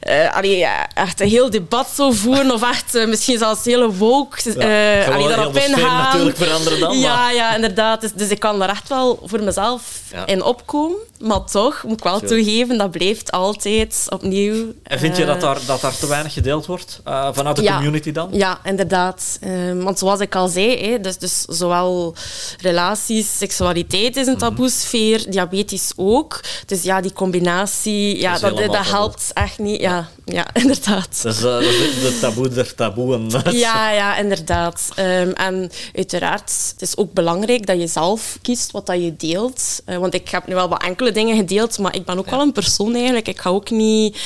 eh, 0.00 0.36
allee, 0.36 0.66
echt 0.94 1.20
een 1.20 1.28
heel 1.28 1.50
debat 1.50 1.88
zou 1.94 2.14
voeren 2.14 2.50
of 2.50 2.62
echt 2.62 2.94
eh, 2.94 3.06
misschien 3.06 3.38
zelfs 3.38 3.64
hele 3.64 3.92
woke 3.92 4.38
Ja, 4.58 5.04
eh, 5.04 5.14
allee, 5.14 5.28
daarop 5.28 5.56
ingaan. 5.56 6.04
natuurlijk 6.04 6.36
veranderen 6.36 6.80
dan, 6.80 6.98
Ja, 6.98 7.14
maar- 7.16 7.34
ja, 7.34 7.54
inderdaad. 7.54 8.00
Dus, 8.00 8.12
dus 8.12 8.28
ik 8.28 8.38
kan 8.40 8.58
daar 8.58 8.68
echt 8.68 8.88
wel 8.88 9.20
voor 9.24 9.42
mezelf 9.42 9.82
in 10.26 10.42
opkomen. 10.42 10.96
Maar 11.22 11.44
toch, 11.44 11.82
moet 11.82 11.98
ik 11.98 12.04
wel 12.04 12.20
toegeven, 12.20 12.78
dat 12.78 12.90
blijft 12.90 13.30
altijd 13.30 14.06
opnieuw... 14.08 14.72
En 14.82 14.98
vind 14.98 15.16
je 15.16 15.22
eh, 15.22 15.28
dat 15.28 15.40
daar, 15.40 15.58
dat 15.66 15.80
daar 15.80 15.96
te 15.96 16.06
weinig 16.06 16.32
gedeeld 16.32 16.66
wordt 16.66 17.00
eh, 17.04 17.28
vanuit 17.32 17.56
de 17.56 17.62
Ja. 17.62 17.74
community 17.74 18.12
dan? 18.12 18.28
Ja, 18.32 18.60
inderdaad. 18.64 19.38
Ehm, 19.40 19.78
want 19.78 19.98
zoals 19.98 20.20
ik 20.20 20.34
al 20.34 20.48
zei, 20.48 20.90
hè, 20.90 21.00
dus, 21.00 21.18
dus 21.18 21.40
zowel 21.42 22.14
relaties, 22.60 23.38
seksualiteit 23.38 24.16
is 24.16 24.26
een 24.26 24.38
taboesfeer, 24.38 25.30
diabetes 25.30 25.92
ook. 25.96 26.40
Dus 26.66 26.82
ja, 26.82 27.00
die 27.00 27.12
combinatie, 27.12 28.18
ja, 28.18 28.38
dat, 28.38 28.56
dat, 28.56 28.88
helpt 28.88 29.30
echt 29.34 29.58
niet. 29.58 29.80
Ja, 29.80 30.08
ja 30.24 30.46
inderdaad. 30.62 31.22
Eh, 31.24 31.40
dat 31.40 31.62
is 31.62 32.00
de 32.00 32.18
taboe 32.20 32.48
der 32.48 32.74
taboeën. 32.74 33.30
Ja, 33.50 33.90
ja, 33.90 34.16
inderdaad. 34.16 34.88
Ehm, 34.94 35.30
en 35.30 35.70
uiteraard, 35.94 36.72
het 36.72 36.82
is 36.82 36.96
ook 36.96 37.12
belangrijk 37.12 37.66
dat 37.66 37.80
je 37.80 37.86
zelf 37.86 38.38
kiest 38.42 38.70
wat 38.70 38.86
dat 38.86 39.02
je 39.02 39.16
deelt. 39.16 39.82
Eh, 39.84 39.96
want 39.96 40.14
ik 40.14 40.28
heb 40.28 40.46
nu 40.46 40.54
wel 40.54 40.68
wat 40.68 40.82
enkele 40.82 41.11
dingen 41.12 41.36
gedeeld, 41.36 41.78
maar 41.78 41.94
ik 41.94 42.04
ben 42.04 42.18
ook 42.18 42.30
wel 42.30 42.40
een 42.40 42.52
persoon 42.52 42.94
eigenlijk. 42.94 43.28
Ik 43.28 43.40
ga 43.40 43.50
ook 43.50 43.70
niet 43.70 44.18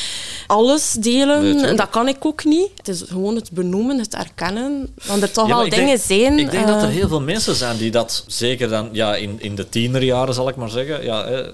alles 0.46 0.92
delen. 0.92 1.56
Nee, 1.56 1.74
dat 1.74 1.90
kan 1.90 2.08
ik 2.08 2.24
ook 2.26 2.44
niet. 2.44 2.68
Het 2.76 2.88
is 2.88 3.02
gewoon 3.06 3.34
het 3.34 3.50
benoemen, 3.50 3.98
het 3.98 4.14
erkennen. 4.14 4.94
Want 5.06 5.22
er 5.22 5.30
toch 5.30 5.48
Ja, 5.48 5.62
ik 5.62 5.70
dingen 5.70 5.86
denk, 5.86 6.00
zijn... 6.00 6.38
Ik 6.38 6.50
denk 6.50 6.66
dat 6.66 6.82
er 6.82 6.88
eh, 6.88 6.94
heel 6.94 7.08
veel 7.08 7.20
mensen 7.20 7.54
zijn 7.54 7.76
die 7.76 7.90
dat, 7.90 8.24
zeker 8.26 8.68
dan 8.68 8.88
ja, 8.92 9.14
in, 9.16 9.36
in 9.40 9.54
de 9.54 9.68
tienerjaren 9.68 10.34
zal 10.34 10.48
ik 10.48 10.56
maar 10.56 10.70
zeggen, 10.70 11.04
ja, 11.04 11.44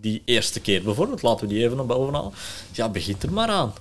die 0.00 0.22
eerste 0.24 0.60
keer 0.60 0.82
bijvoorbeeld, 0.82 1.22
laten 1.22 1.48
we 1.48 1.54
die 1.54 1.64
even 1.64 1.76
naar 1.76 1.86
boven 1.86 2.14
halen, 2.14 2.32
ja, 2.72 2.88
begint 2.88 3.22
er 3.22 3.32
maar 3.32 3.48
aan. 3.48 3.72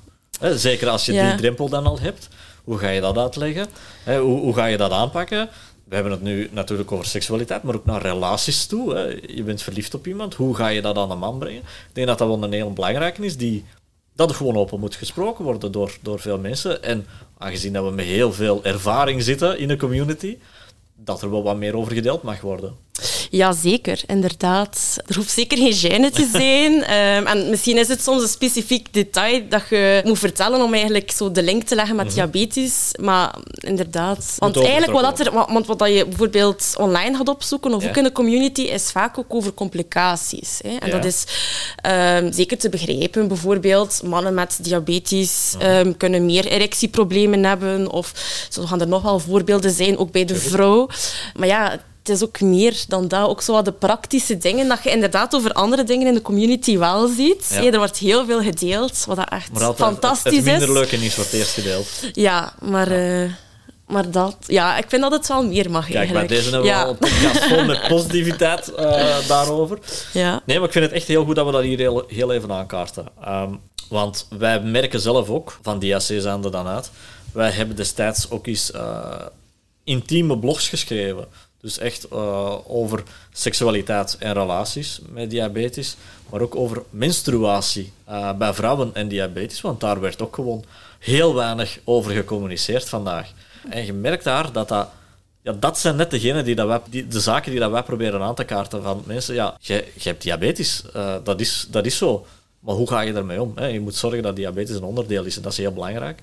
Zeker 0.55 0.89
als 0.89 1.05
je 1.05 1.13
Ja. 1.13 1.29
die 1.29 1.37
drempel 1.37 1.69
dan 1.69 1.85
al 1.85 1.99
hebt, 1.99 2.27
hoe 2.63 2.77
ga 2.77 2.89
je 2.89 3.01
dat 3.01 3.17
uitleggen? 3.17 3.67
Hoe, 4.05 4.39
hoe 4.39 4.53
ga 4.53 4.65
je 4.65 4.77
dat 4.77 4.91
aanpakken? 4.91 5.49
We 5.93 5.99
hebben 5.99 6.17
het 6.17 6.27
nu 6.27 6.49
natuurlijk 6.51 6.91
over 6.91 7.05
seksualiteit, 7.05 7.63
maar 7.63 7.75
ook 7.75 7.85
naar 7.85 8.01
relaties 8.01 8.65
toe. 8.65 8.95
Hè. 8.95 9.19
Je 9.27 9.43
bent 9.43 9.61
verliefd 9.61 9.93
op 9.93 10.07
iemand, 10.07 10.33
hoe 10.33 10.55
ga 10.55 10.67
je 10.67 10.81
dat 10.81 10.97
aan 10.97 11.09
de 11.09 11.15
man 11.15 11.37
brengen? 11.39 11.61
Ik 11.61 11.93
denk 11.93 12.07
dat 12.07 12.17
dat 12.17 12.27
wel 12.27 12.43
een 12.43 12.53
heel 12.53 12.73
belangrijke 12.73 13.25
is, 13.25 13.37
die, 13.37 13.65
dat 14.15 14.29
er 14.29 14.35
gewoon 14.35 14.55
open 14.55 14.79
moet 14.79 14.95
gesproken 14.95 15.43
worden 15.43 15.71
door, 15.71 15.97
door 16.01 16.19
veel 16.19 16.37
mensen. 16.37 16.83
En 16.83 17.05
aangezien 17.37 17.73
dat 17.73 17.85
we 17.85 17.91
met 17.91 18.05
heel 18.05 18.33
veel 18.33 18.63
ervaring 18.63 19.23
zitten 19.23 19.59
in 19.59 19.67
de 19.67 19.77
community, 19.77 20.37
dat 20.95 21.21
er 21.21 21.31
wel 21.31 21.43
wat 21.43 21.57
meer 21.57 21.77
over 21.77 21.93
gedeeld 21.93 22.23
mag 22.23 22.41
worden. 22.41 22.75
Ja, 23.35 23.51
zeker, 23.51 24.01
inderdaad. 24.07 24.97
Er 25.07 25.15
hoeft 25.15 25.29
zeker 25.31 25.57
geen 25.57 25.73
gêne 25.73 26.11
te 26.15 26.29
zijn. 26.39 26.83
Ehm, 26.83 27.25
en 27.27 27.49
misschien 27.49 27.77
is 27.77 27.87
het 27.87 28.03
soms 28.03 28.21
een 28.21 28.27
specifiek 28.27 28.93
detail 28.93 29.41
dat 29.49 29.61
je 29.69 30.01
moet 30.05 30.19
vertellen 30.19 30.61
om 30.61 30.73
eigenlijk 30.73 31.11
zo 31.11 31.31
de 31.31 31.43
link 31.43 31.63
te 31.63 31.75
leggen 31.75 31.95
met 31.95 32.13
diabetes. 32.13 32.91
Maar 33.01 33.35
inderdaad. 33.59 34.35
Want 34.37 34.57
eigenlijk 34.57 34.91
wat, 35.01 35.19
er, 35.19 35.31
want 35.33 35.67
wat 35.67 35.79
dat 35.79 35.87
je 35.93 36.05
bijvoorbeeld 36.05 36.73
online 36.77 37.17
gaat 37.17 37.29
opzoeken, 37.29 37.73
of 37.73 37.87
ook 37.87 37.97
in 37.97 38.03
de 38.03 38.11
community, 38.11 38.61
is 38.61 38.91
vaak 38.91 39.17
ook 39.17 39.33
over 39.33 39.53
complicaties. 39.53 40.59
Hè. 40.63 40.75
En 40.77 40.87
Ja. 40.87 40.95
dat 40.95 41.05
is 41.05 41.23
ehm, 41.81 42.31
zeker 42.31 42.57
te 42.57 42.69
begrijpen. 42.69 43.27
Bijvoorbeeld, 43.27 44.01
mannen 44.03 44.33
met 44.33 44.57
diabetes 44.61 45.55
ehm, 45.59 45.93
kunnen 45.97 46.25
meer 46.25 46.45
erectieproblemen 46.45 47.43
hebben. 47.43 47.91
Of 47.91 48.13
zo 48.49 48.65
gaan 48.65 48.81
er 48.81 48.87
nog 48.87 49.01
wel 49.01 49.19
voorbeelden 49.19 49.71
zijn, 49.71 49.97
ook 49.97 50.11
bij 50.11 50.25
de 50.25 50.35
vrouw. 50.35 50.89
Maar 51.35 51.47
ja, 51.47 51.79
het 52.03 52.09
is 52.15 52.23
ook 52.23 52.41
meer 52.41 52.83
dan 52.87 53.07
dat. 53.07 53.27
Ook 53.27 53.41
zo 53.41 53.53
wat 53.53 53.65
de 53.65 53.71
praktische 53.71 54.37
dingen, 54.37 54.67
dat 54.67 54.83
je 54.83 54.89
inderdaad 54.89 55.35
over 55.35 55.51
andere 55.53 55.83
dingen 55.83 56.07
in 56.07 56.13
de 56.13 56.21
community 56.21 56.77
wel 56.77 57.07
ziet. 57.07 57.47
Ja. 57.49 57.63
Er 57.71 57.77
wordt 57.77 57.97
heel 57.97 58.25
veel 58.25 58.41
gedeeld, 58.41 59.03
wat 59.05 59.15
dat 59.15 59.29
echt 59.29 59.51
Maar 59.51 59.63
altijd 59.63 59.89
fantastisch 59.89 60.35
het, 60.35 60.45
het 60.45 60.45
minder 60.45 60.67
is. 60.67 60.73
leuke 60.73 60.97
nieuws 60.97 61.15
wordt 61.15 61.33
eerst 61.33 61.53
gedeeld. 61.53 61.87
Ja, 62.11 62.53
maar... 62.61 62.91
eh, 62.91 63.31
maar 63.87 64.11
dat, 64.11 64.35
ja, 64.47 64.77
ik 64.77 64.85
vind 64.87 65.01
dat 65.01 65.11
het 65.11 65.27
wel 65.27 65.45
meer 65.45 65.71
mag 65.71 65.87
Kijk, 65.87 66.11
bij 66.11 66.27
deze 66.27 66.43
hebben 66.43 66.61
we 66.61 66.67
ja. 66.67 66.83
al 66.83 66.89
een 66.89 66.97
podcast 66.97 67.43
vol 67.43 67.65
met 67.65 67.87
positiviteit 67.95 68.73
eh, 68.73 69.27
daarover. 69.27 69.79
Ja. 70.13 70.41
Nee, 70.45 70.57
maar 70.57 70.67
ik 70.67 70.73
vind 70.73 70.85
het 70.85 70.93
echt 70.93 71.07
heel 71.07 71.25
goed 71.25 71.35
dat 71.35 71.45
we 71.45 71.51
dat 71.51 71.61
hier 71.61 71.77
heel, 71.77 72.03
heel 72.07 72.31
even 72.31 72.51
aankaarten. 72.51 73.05
Ehm, 73.23 73.53
want 73.89 74.27
wij 74.37 74.61
merken 74.61 74.99
zelf 74.99 75.29
ook, 75.29 75.59
van 75.61 75.79
DAC 75.79 76.01
zijn 76.01 76.43
er 76.43 76.51
dan 76.51 76.67
uit, 76.67 76.91
wij 77.33 77.49
hebben 77.49 77.75
destijds 77.75 78.29
ook 78.29 78.47
eens 78.47 78.71
eh, 78.71 79.25
intieme 79.83 80.39
blogs 80.39 80.69
geschreven. 80.69 81.25
Dus 81.63 81.77
echt 81.77 82.07
eh, 82.07 82.55
over 82.67 83.03
seksualiteit 83.31 84.15
en 84.19 84.33
relaties 84.33 84.99
met 85.09 85.29
diabetes, 85.29 85.95
maar 86.29 86.41
ook 86.41 86.55
over 86.55 86.83
menstruatie 86.89 87.91
eh, 88.05 88.33
bij 88.33 88.53
vrouwen 88.53 88.89
en 88.93 89.07
diabetes, 89.07 89.61
want 89.61 89.79
daar 89.79 89.99
werd 89.99 90.21
ook 90.21 90.35
gewoon 90.35 90.63
heel 90.99 91.35
weinig 91.35 91.79
over 91.83 92.11
gecommuniceerd 92.11 92.89
vandaag. 92.89 93.31
En 93.69 93.85
je 93.85 93.93
merkt 93.93 94.23
daar 94.23 94.51
dat 94.51 94.67
dat 94.67 94.89
ja, 95.41 95.51
dat 95.51 95.79
zijn 95.79 95.95
net 95.95 96.11
degenen 96.11 96.45
die 96.45 96.55
dat 96.55 96.81
die, 96.89 97.07
de 97.07 97.19
zaken 97.19 97.51
die 97.51 97.59
dat 97.59 97.71
wij 97.71 97.83
proberen 97.83 98.21
aan 98.21 98.35
te 98.35 98.43
kaarten. 98.43 98.83
Van 98.83 99.03
mensen, 99.05 99.35
ja, 99.35 99.57
je, 99.59 99.73
je 99.93 100.09
hebt 100.09 100.21
diabetes, 100.21 100.83
eh, 100.93 101.15
dat, 101.23 101.39
is, 101.39 101.67
dat 101.69 101.85
is 101.85 101.97
zo. 101.97 102.25
Maar 102.59 102.75
hoe 102.75 102.87
ga 102.87 103.01
je 103.01 103.13
daarmee 103.13 103.41
om? 103.41 103.51
Hè? 103.55 103.65
Je 103.65 103.79
moet 103.79 103.95
zorgen 103.95 104.23
dat 104.23 104.35
diabetes 104.35 104.75
een 104.75 104.83
onderdeel 104.83 105.23
is 105.23 105.35
en 105.35 105.41
dat 105.41 105.51
is 105.51 105.57
heel 105.57 105.73
belangrijk. 105.73 106.21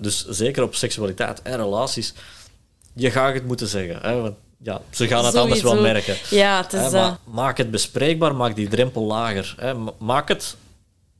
Dus 0.00 0.26
zeker 0.28 0.62
op 0.62 0.74
seksualiteit 0.74 1.42
en 1.42 1.56
relaties, 1.56 2.14
je 2.92 3.10
gaat 3.10 3.34
het 3.34 3.46
moeten 3.46 3.68
zeggen. 3.68 3.98
Hè? 4.00 4.20
Want, 4.20 4.36
ja, 4.62 4.80
ze 4.90 5.06
gaan 5.08 5.24
het 5.24 5.34
anders 5.34 5.62
wel 5.62 5.80
merken. 5.80 6.16
Ja, 6.30 6.56
het 6.62 6.72
is... 6.72 6.80
Hè, 6.80 6.86
eh, 6.86 6.92
maar 6.92 7.16
maak 7.24 7.56
het 7.58 7.70
bespreekbaar, 7.70 8.34
maak 8.34 8.56
die 8.56 8.68
drempel 8.68 9.02
lager. 9.04 9.54
Hè? 9.58 9.74
Ma- 9.74 9.92
Maak 9.98 10.28
het 10.28 10.56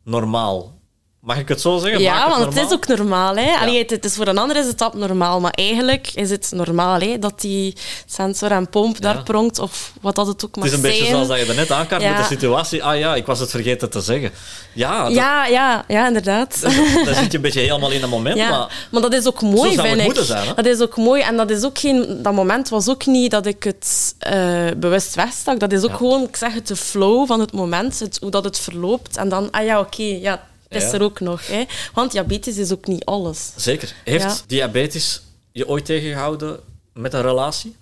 normaal. 0.04 0.77
Mag 1.20 1.38
ik 1.38 1.48
het 1.48 1.60
zo 1.60 1.78
zeggen? 1.78 2.00
Ja, 2.00 2.28
want 2.28 2.44
het 2.54 2.64
is 2.66 2.72
ook 2.72 2.86
normaal. 2.86 3.36
Hè? 3.36 3.52
Allee, 3.60 3.78
het, 3.78 3.90
het 3.90 4.04
is 4.04 4.14
voor 4.14 4.26
een 4.26 4.38
ander 4.38 4.56
is 4.56 4.66
het 4.66 4.82
abnormaal, 4.82 5.40
maar 5.40 5.50
eigenlijk 5.50 6.10
is 6.14 6.30
het 6.30 6.50
normaal 6.54 7.00
hè? 7.00 7.18
dat 7.18 7.40
die 7.40 7.76
sensor 8.06 8.50
en 8.50 8.68
pomp 8.68 9.00
daar 9.00 9.22
pronkt, 9.22 9.58
of 9.58 9.92
wat 10.00 10.14
dat 10.14 10.26
het 10.26 10.44
ook 10.44 10.56
mag 10.56 10.64
Het 10.64 10.72
is 10.72 10.78
een 10.78 10.84
beetje 10.84 10.98
zijn. 11.02 11.10
zoals 11.14 11.28
dat 11.28 11.38
je 11.38 11.44
daarnet 11.46 11.70
aankaart 11.70 12.02
Ja. 12.02 12.08
met 12.10 12.18
de 12.18 12.24
situatie. 12.34 12.84
Ah 12.84 12.98
ja, 12.98 13.14
ik 13.14 13.26
was 13.26 13.38
het 13.40 13.50
vergeten 13.50 13.90
te 13.90 14.00
zeggen. 14.00 14.30
Ja, 14.72 15.02
dat, 15.04 15.12
Ja, 15.14 15.46
ja, 15.46 15.84
ja, 15.88 16.06
inderdaad. 16.06 16.60
dan 17.04 17.14
zit 17.14 17.30
je 17.30 17.36
een 17.36 17.40
beetje 17.42 17.60
helemaal 17.68 17.90
in 17.90 18.00
het 18.00 18.10
moment. 18.10 18.36
Ja, 18.36 18.50
Maar 18.50 18.86
maar 18.90 19.02
dat 19.02 19.12
is 19.12 19.26
ook 19.26 19.42
mooi, 19.42 19.56
Zo 19.56 19.74
zou 19.74 19.76
het 19.76 19.86
vind 19.86 19.98
ik. 19.98 20.04
moeten 20.04 20.24
zijn, 20.24 20.46
hè? 20.46 20.54
Dat 20.54 20.66
is 20.66 20.80
ook 20.80 20.96
mooi. 20.96 21.22
En 21.22 21.36
dat 21.36 21.50
is 21.50 21.64
ook 21.64 21.78
geen... 21.78 22.18
Dat 22.22 22.32
moment 22.32 22.68
was 22.68 22.88
ook 22.88 23.06
niet 23.06 23.30
dat 23.30 23.46
ik 23.46 23.64
het 23.64 24.14
eh, 24.18 24.66
bewust 24.76 25.14
wegstak. 25.14 25.60
Dat 25.60 25.72
is 25.72 25.82
ook 25.84 25.96
gewoon, 25.96 26.22
ik 26.22 26.36
zeg 26.36 26.54
het, 26.54 26.66
de 26.66 26.76
flow 26.76 27.26
van 27.26 27.40
het 27.40 27.52
moment. 27.52 27.98
Het, 27.98 28.18
hoe 28.20 28.30
dat 28.30 28.44
het 28.44 28.58
verloopt. 28.58 29.16
En 29.16 29.28
dan, 29.28 29.50
ah 29.50 29.64
ja, 29.64 29.80
oké, 29.80 30.02
ja, 30.02 30.46
het 30.68 30.82
is 30.82 30.92
er 30.92 31.02
ook 31.02 31.20
nog. 31.20 31.46
Hè. 31.46 31.64
Want 31.92 32.12
diabetes 32.12 32.56
is 32.56 32.72
ook 32.72 32.86
niet 32.86 33.04
alles. 33.04 33.52
zeker. 33.56 33.94
Heeft 34.04 34.44
diabetes 34.46 35.22
je 35.52 35.68
ooit 35.68 35.84
tegengehouden 35.84 36.60
met 36.98 37.14
een 37.14 37.22
relatie? 37.22 37.76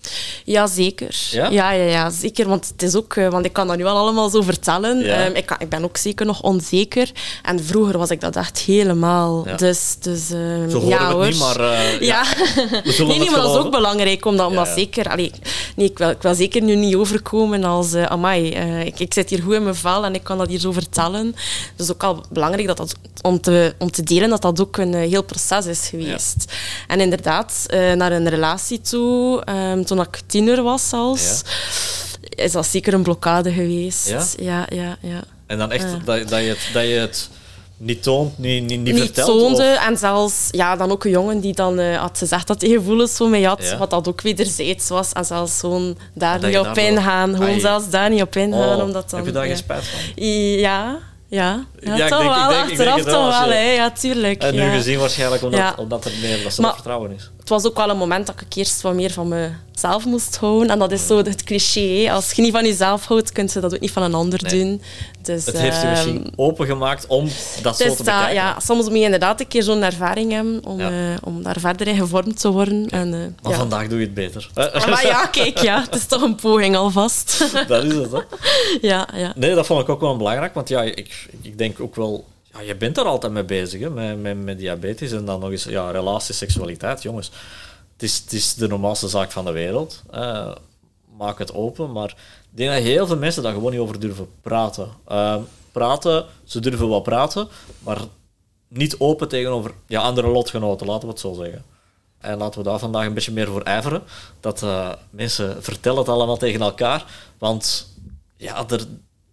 Ja, 0.44 0.66
zeker. 0.66 1.16
Ja? 1.30 1.48
Ja, 1.48 1.70
ja, 1.70 1.84
ja, 1.84 2.10
zeker. 2.10 2.48
Want 2.48 2.68
het 2.68 2.82
is 2.82 2.94
ook... 2.94 3.14
eh, 3.16 3.28
Want 3.28 3.44
ik 3.44 3.52
kan 3.52 3.66
dat 3.66 3.76
nu 3.76 3.84
al 3.84 3.96
allemaal 3.96 4.28
zo 4.28 4.42
vertellen. 4.42 4.98
Ja. 4.98 5.24
Ehm, 5.24 5.34
ik, 5.34 5.46
kan, 5.46 5.56
ik 5.60 5.68
ben 5.68 5.84
ook 5.84 5.96
zeker 5.96 6.26
nog 6.26 6.42
onzeker. 6.42 7.10
En 7.42 7.64
vroeger 7.64 7.98
was 7.98 8.10
ik 8.10 8.20
dat 8.20 8.36
echt 8.36 8.58
helemaal. 8.58 9.42
Ja. 9.48 9.56
Dus, 9.56 9.96
dus 10.00 10.26
Zo 10.26 10.36
horen 10.70 10.88
ja, 10.88 11.12
hoor. 11.12 11.26
niet, 11.26 11.38
maar 11.38 11.60
eh, 11.60 12.00
ja. 12.00 12.22
Nee, 13.06 13.30
maar 13.30 13.40
dat 13.40 13.50
is 13.54 13.56
ook 13.60 13.70
belangrijk, 13.70 14.24
omdat, 14.24 14.46
omdat 14.48 14.68
zeker... 14.68 15.10
Allee, 15.10 15.30
nee, 15.76 15.86
ik, 15.90 15.98
wil, 15.98 16.10
ik 16.10 16.22
wil 16.22 16.34
zeker 16.34 16.62
nu 16.62 16.74
niet 16.74 16.94
overkomen 16.94 17.64
als... 17.64 17.92
eh 17.92 18.04
amai, 18.04 18.48
ik, 18.84 19.00
ik 19.00 19.14
zit 19.14 19.30
hier 19.30 19.42
goed 19.42 19.54
in 19.54 19.62
mijn 19.62 19.74
vel 19.74 20.04
en 20.04 20.14
ik 20.14 20.22
kan 20.24 20.38
dat 20.38 20.48
hier 20.48 20.60
zo 20.60 20.72
vertellen. 20.72 21.34
Dus 21.76 21.90
ook 21.92 22.02
al 22.02 22.20
belangrijk 22.30 22.66
dat 22.66 22.76
dat, 22.76 22.94
om, 23.22 23.40
te, 23.40 23.74
om 23.78 23.90
te 23.90 24.02
delen 24.02 24.28
dat 24.30 24.42
dat 24.42 24.60
ook 24.60 24.76
een 24.76 24.94
heel 24.94 25.22
proces 25.22 25.66
is 25.66 25.88
geweest. 25.88 26.44
En 26.86 27.00
inderdaad, 27.00 27.66
naar 27.94 28.12
een 28.12 28.28
relatie 28.28 28.80
toe, 28.80 29.05
ehm, 29.44 29.82
toen 29.82 30.00
ik 30.00 30.20
tiener 30.26 30.62
was 30.62 30.88
zelfs, 30.88 31.42
is 32.20 32.52
dat 32.52 32.66
zeker 32.66 32.94
een 32.94 33.02
blokkade 33.02 33.52
geweest. 33.52 34.08
Ja? 34.08 34.24
Ja, 34.38 34.66
ja, 34.76 34.96
ja. 35.00 35.20
En 35.46 35.58
dan 35.58 35.72
echt 35.72 35.86
dat, 36.04 36.28
dat, 36.28 36.40
je 36.40 36.48
het, 36.48 36.68
dat 36.72 36.82
je 36.82 36.88
het 36.94 37.28
niet 37.78 38.02
toont, 38.02 38.38
niet, 38.38 38.62
niet, 38.66 38.80
niet, 38.80 38.94
niet 38.94 39.02
vertelt? 39.02 39.26
toonde. 39.26 39.76
of- 39.78 39.86
En 39.88 39.96
zelfs 39.96 40.48
ja, 40.50 40.76
dan 40.76 40.90
ook 40.90 41.04
een 41.04 41.10
jongen 41.10 41.40
die 41.40 41.54
dan 41.54 41.78
eh, 41.78 41.96
had 42.00 42.18
gezegd 42.18 42.46
dat 42.46 42.60
hij 42.60 42.70
gevoelens 42.70 43.12
voor 43.16 43.28
mij 43.28 43.42
had, 43.42 43.62
Ja. 43.62 43.76
wat 43.78 43.90
dat 43.90 44.08
ook 44.08 44.20
wederzijds 44.20 44.88
was. 44.88 45.12
En 45.12 45.24
zelfs 45.24 45.60
gewoon 45.60 45.96
daar 46.14 46.40
Dat 46.40 46.50
niet 46.50 46.58
op 46.58 46.76
ingaan. 46.78 47.32
Gewoon 47.34 47.48
Ai. 47.50 47.60
zelfs 47.60 47.90
daar 47.90 48.10
niet 48.10 48.22
op 48.22 48.36
ingaan. 48.36 48.76
Oh, 48.78 48.84
omdat 48.84 49.10
dan, 49.10 49.18
heb 49.18 49.28
je 49.28 49.34
daar 49.34 49.42
ja. 49.42 49.48
geen 49.48 49.58
spijt 49.58 49.84
van? 49.86 50.24
Ja, 50.24 50.98
ja. 51.28 51.64
Ja, 51.80 51.96
Ja, 51.96 52.08
toch 52.08 52.18
denk- 52.20 52.34
wel. 52.34 52.48
denk- 52.48 52.62
Achteraf 52.70 53.02
toch 53.02 53.38
wel, 53.40 53.50
hè. 53.50 53.70
Ja, 53.72 53.90
tuurlijk. 53.90 54.42
En 54.42 54.54
nu 54.54 54.62
ja. 54.62 54.72
gezien 54.74 54.98
waarschijnlijk 54.98 55.42
omdat, 55.42 55.60
Ja. 55.60 55.74
omdat 55.76 56.04
er 56.04 56.12
meer 56.22 56.42
dat 56.42 56.52
zelfvertrouwen 56.54 57.12
is. 57.12 57.30
Het 57.46 57.54
was 57.54 57.64
ook 57.64 57.76
wel 57.76 57.90
een 57.90 57.96
moment 57.96 58.26
dat 58.26 58.40
ik 58.40 58.54
eerst 58.56 58.80
wat 58.80 58.94
meer 58.94 59.10
van 59.10 59.28
mezelf 59.72 60.04
moest 60.04 60.36
houden. 60.36 60.70
En 60.70 60.78
dat 60.78 60.92
is 60.92 61.06
zo 61.06 61.16
het 61.16 61.44
cliché. 61.44 62.10
Als 62.12 62.32
je 62.32 62.42
niet 62.42 62.52
van 62.52 62.64
jezelf 62.64 63.04
houdt, 63.06 63.32
kun 63.32 63.48
je 63.52 63.60
dat 63.60 63.74
ook 63.74 63.80
niet 63.80 63.90
van 63.90 64.02
een 64.02 64.14
ander 64.14 64.42
Nee. 64.42 64.60
doen. 64.64 64.82
Dus, 65.22 65.46
Het 65.46 65.58
heeft 65.58 65.76
je 65.76 65.82
ehm, 65.82 65.90
misschien 65.90 66.32
opengemaakt 66.36 67.06
om 67.06 67.28
dat 67.62 67.76
zo 67.76 67.84
Dus 67.84 67.96
te 67.96 68.02
bekijken. 68.02 68.34
ja, 68.34 68.60
soms 68.60 68.84
moet 68.88 68.98
je 68.98 69.04
inderdaad 69.04 69.40
een 69.40 69.48
keer 69.48 69.62
zo'n 69.62 69.82
ervaring 69.82 70.32
hebben 70.32 70.60
om, 70.64 70.78
Ja. 70.78 70.90
eh, 70.90 71.16
om 71.22 71.42
daar 71.42 71.56
verder 71.60 71.86
in 71.86 71.96
gevormd 71.96 72.40
te 72.40 72.50
worden. 72.50 72.88
En, 72.90 73.14
eh, 73.14 73.20
Maar 73.42 73.52
ja. 73.52 73.58
vandaag 73.58 73.88
doe 73.88 73.98
je 73.98 74.04
het 74.04 74.14
beter. 74.14 74.48
Maar 74.54 75.06
ja, 75.06 75.26
kijk, 75.38 75.58
ja, 75.58 75.80
het 75.82 75.94
is 75.94 76.06
toch 76.06 76.22
een 76.22 76.34
poging 76.34 76.76
alvast. 76.76 77.38
dat 77.68 77.84
is 77.84 77.92
het, 77.94 78.12
hè? 78.12 78.18
ja, 78.80 79.08
ja. 79.14 79.32
Nee, 79.36 79.54
dat 79.54 79.66
vond 79.66 79.80
ik 79.82 79.88
ook 79.88 80.00
wel 80.00 80.16
belangrijk, 80.16 80.54
want 80.54 80.68
ja, 80.68 80.82
ik, 80.82 81.28
ik 81.42 81.58
denk 81.58 81.80
ook 81.80 81.96
wel... 81.96 82.24
Ja, 82.56 82.62
je 82.62 82.76
bent 82.76 82.98
er 82.98 83.04
altijd 83.04 83.32
mee 83.32 83.44
bezig, 83.44 83.80
hè, 83.80 83.90
met, 83.90 84.22
met, 84.22 84.44
met 84.44 84.58
diabetes. 84.58 85.12
En 85.12 85.24
dan 85.24 85.40
nog 85.40 85.50
eens, 85.50 85.64
ja, 85.64 85.90
relatie, 85.90 86.34
seksualiteit, 86.34 87.02
jongens. 87.02 87.30
Het 87.92 88.02
is, 88.02 88.18
het 88.18 88.32
is 88.32 88.54
de 88.54 88.68
normaalste 88.68 89.08
zaak 89.08 89.30
van 89.30 89.44
de 89.44 89.52
wereld. 89.52 90.02
Eh, 90.10 90.52
maak 91.16 91.38
het 91.38 91.54
open, 91.54 91.92
maar 91.92 92.08
ik 92.50 92.56
denk 92.56 92.70
dat 92.70 92.82
heel 92.82 93.06
veel 93.06 93.16
mensen 93.16 93.42
daar 93.42 93.52
gewoon 93.52 93.70
niet 93.70 93.80
over 93.80 94.00
durven 94.00 94.28
praten. 94.40 94.88
Ehm, 95.06 95.40
praten, 95.72 96.26
ze 96.44 96.60
durven 96.60 96.88
wel 96.88 97.00
praten, 97.00 97.48
maar 97.78 97.98
niet 98.68 98.98
open 98.98 99.28
tegenover 99.28 99.72
ja, 99.86 100.00
andere 100.00 100.28
lotgenoten, 100.28 100.86
laten 100.86 101.02
we 101.02 101.12
het 101.12 101.20
zo 101.20 101.32
zeggen. 101.32 101.64
En 102.18 102.38
laten 102.38 102.62
we 102.62 102.68
daar 102.68 102.78
vandaag 102.78 103.06
een 103.06 103.14
beetje 103.14 103.32
meer 103.32 103.48
voor 103.48 103.62
ijveren. 103.62 104.02
Dat 104.40 104.62
eh, 104.62 104.92
mensen 105.10 105.62
vertellen 105.62 105.98
het 105.98 106.08
allemaal 106.08 106.36
tegen 106.36 106.60
elkaar. 106.60 107.04
Want 107.38 107.94
ja, 108.36 108.68
er 108.68 108.84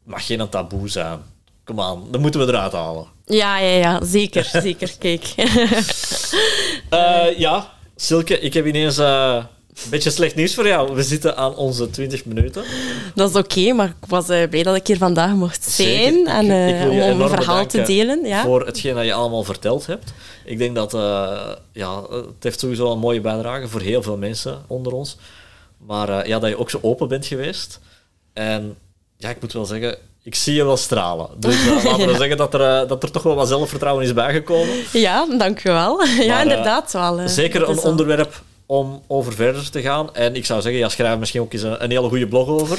mag 0.04 0.26
geen 0.26 0.50
taboe 0.50 0.90
zijn. 0.90 1.20
Kom 1.64 1.80
aan, 1.80 2.04
dat 2.12 2.22
moeten 2.22 2.40
we 2.40 2.48
eruit 2.48 2.72
halen. 2.72 3.06
Ja, 3.26 3.58
ja, 3.60 3.78
ja, 3.78 4.06
zeker, 4.06 4.50
zeker. 4.64 4.92
Kijk. 5.00 5.34
Eh, 6.90 7.38
ja, 7.38 7.72
Silke, 7.96 8.40
ik 8.40 8.54
heb 8.54 8.66
ineens 8.66 8.98
eh, 8.98 9.44
een 9.84 9.90
beetje 9.90 10.10
slecht 10.10 10.36
nieuws 10.36 10.54
voor 10.54 10.68
jou. 10.68 10.96
We 10.96 11.04
zitten 11.04 11.38
aan 11.38 11.56
onze 11.56 11.90
20 11.90 12.26
minuten. 12.26 12.64
dat 13.16 13.30
is 13.30 13.36
oké, 13.36 13.74
maar 13.74 13.88
ik 13.88 14.08
was 14.08 14.30
eh, 14.30 14.50
blij 14.50 14.64
dat 14.64 14.76
ik 14.76 14.88
hier 14.88 14.98
vandaag 14.98 15.34
mocht 15.34 15.64
zijn 15.64 16.14
Zeker. 16.14 16.28
en 16.28 17.12
om 17.12 17.22
een 17.22 17.30
verhaal 17.30 17.66
te 17.66 17.82
delen. 17.82 18.26
Ja. 18.26 18.44
Voor 18.44 18.66
hetgeen 18.66 18.96
dat 18.96 19.06
je 19.06 19.14
allemaal 19.14 19.44
verteld 19.44 19.86
hebt. 19.86 20.14
Ik 20.46 20.58
denk 20.58 20.76
dat 20.76 20.92
ja, 21.72 22.02
het 22.10 22.44
heeft 22.44 22.60
sowieso 22.60 22.92
een 22.92 23.00
mooie 23.00 23.22
bijdrage 23.22 23.68
voor 23.68 23.82
heel 23.82 24.02
veel 24.02 24.18
mensen 24.18 24.64
onder 24.68 24.94
ons. 24.94 25.18
Maar 25.78 26.28
ja, 26.28 26.40
dat 26.40 26.50
je 26.50 26.60
ook 26.60 26.70
zo 26.70 26.80
open 26.82 27.08
bent 27.08 27.26
geweest. 27.26 27.80
En 28.34 28.78
ja, 29.24 29.30
ik 29.30 29.42
moet 29.42 29.54
wel 29.54 29.66
zeggen, 29.66 29.98
ik 30.24 30.36
zie 30.36 30.54
je 30.54 30.66
wel 30.66 30.78
stralen. 30.78 31.28
Dus 31.38 31.68
eh, 31.68 31.84
laten 31.84 32.08
we 32.08 32.18
zeggen 32.24 32.38
dat 32.38 32.54
er, 32.54 32.62
eh, 32.62 32.88
dat 32.88 33.04
er 33.04 33.12
toch 33.12 33.24
wel 33.24 33.36
wat 33.36 33.48
zelfvertrouwen 33.48 34.04
is 34.04 34.14
bijgekomen. 34.14 34.76
Ja, 34.92 35.26
dank 35.38 35.64
u 35.64 35.72
wel. 35.72 36.04
ja, 36.06 36.36
eh, 36.36 36.42
inderdaad 36.42 36.92
wel. 36.92 37.28
Zeker 37.28 37.70
een 37.70 37.80
onderwerp 37.80 38.42
om 38.66 39.02
over 39.08 39.34
verder 39.34 39.70
te 39.70 39.82
gaan. 39.82 40.16
En 40.16 40.36
ik 40.36 40.46
zou 40.46 40.62
zeggen, 40.62 40.82
ja, 40.82 40.90
schrijf 40.90 41.20
misschien 41.20 41.42
ook 41.42 41.54
eens 41.54 41.62
een, 41.62 41.84
een 41.84 41.90
hele 41.90 42.08
goede 42.08 42.28
blog 42.28 42.48
over. 42.48 42.78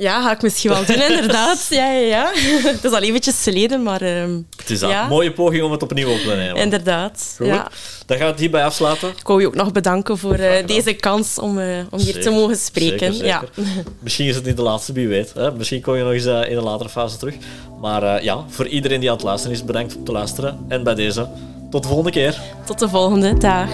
Ja, 0.00 0.22
ga 0.22 0.32
ik 0.32 0.42
misschien 0.42 0.70
wel 0.70 0.84
doen, 0.84 1.02
inderdaad. 1.10 1.66
Ja, 1.70 1.90
ja, 1.92 2.06
ja. 2.06 2.30
Het 2.72 2.84
is 2.84 2.90
al 2.92 3.00
eventjes 3.00 3.42
geleden, 3.42 3.82
maar 3.82 4.00
ehm, 4.00 4.40
Het 4.56 4.70
is. 4.70 4.80
Ja. 4.80 5.08
Mooie 5.08 5.32
poging 5.32 5.62
om 5.62 5.70
het 5.72 5.82
opnieuw 5.82 6.10
op 6.10 6.18
te 6.18 6.34
nemen. 6.34 6.56
inderdaad. 6.56 7.34
Goed. 7.36 7.46
Ja. 7.46 7.68
Dan 8.06 8.16
gaan 8.16 8.26
we 8.26 8.32
het 8.32 8.40
hierbij 8.40 8.64
afsluiten. 8.64 9.08
Ik 9.08 9.26
wou 9.26 9.40
je 9.40 9.46
ook 9.46 9.54
nog 9.54 9.72
bedanken 9.72 10.18
voor 10.18 10.34
eh, 10.34 10.66
deze 10.66 10.92
kans 10.92 11.38
om, 11.38 11.58
eh, 11.58 11.66
om 11.90 11.98
hier 11.98 12.20
te 12.20 12.30
mogen 12.30 12.56
spreken. 12.56 13.12
zeker, 13.12 13.26
Ja. 13.26 13.42
Misschien 14.00 14.26
is 14.26 14.34
het 14.34 14.44
niet 14.44 14.56
de 14.56 14.62
laatste, 14.62 14.92
wie 14.92 15.08
weet. 15.08 15.32
Hè? 15.34 15.52
Misschien 15.52 15.80
kom 15.80 15.94
je 15.96 16.02
nog 16.02 16.12
eens 16.12 16.24
eh, 16.26 16.50
in 16.50 16.56
een 16.56 16.62
latere 16.64 16.88
fase 16.88 17.16
terug. 17.16 17.34
Maar 17.80 18.02
eh, 18.02 18.22
ja, 18.22 18.44
voor 18.48 18.66
iedereen 18.66 19.00
die 19.00 19.08
aan 19.10 19.16
het 19.16 19.24
luisteren 19.24 19.56
is, 19.56 19.64
bedankt 19.64 19.96
om 19.96 20.04
te 20.04 20.12
luisteren. 20.12 20.58
En 20.68 20.82
bij 20.82 20.94
deze, 20.94 21.28
tot 21.70 21.82
de 21.82 21.88
volgende 21.88 22.12
keer. 22.12 22.40
Tot 22.64 22.78
de 22.78 22.88
volgende 22.88 23.38
dag. 23.38 23.68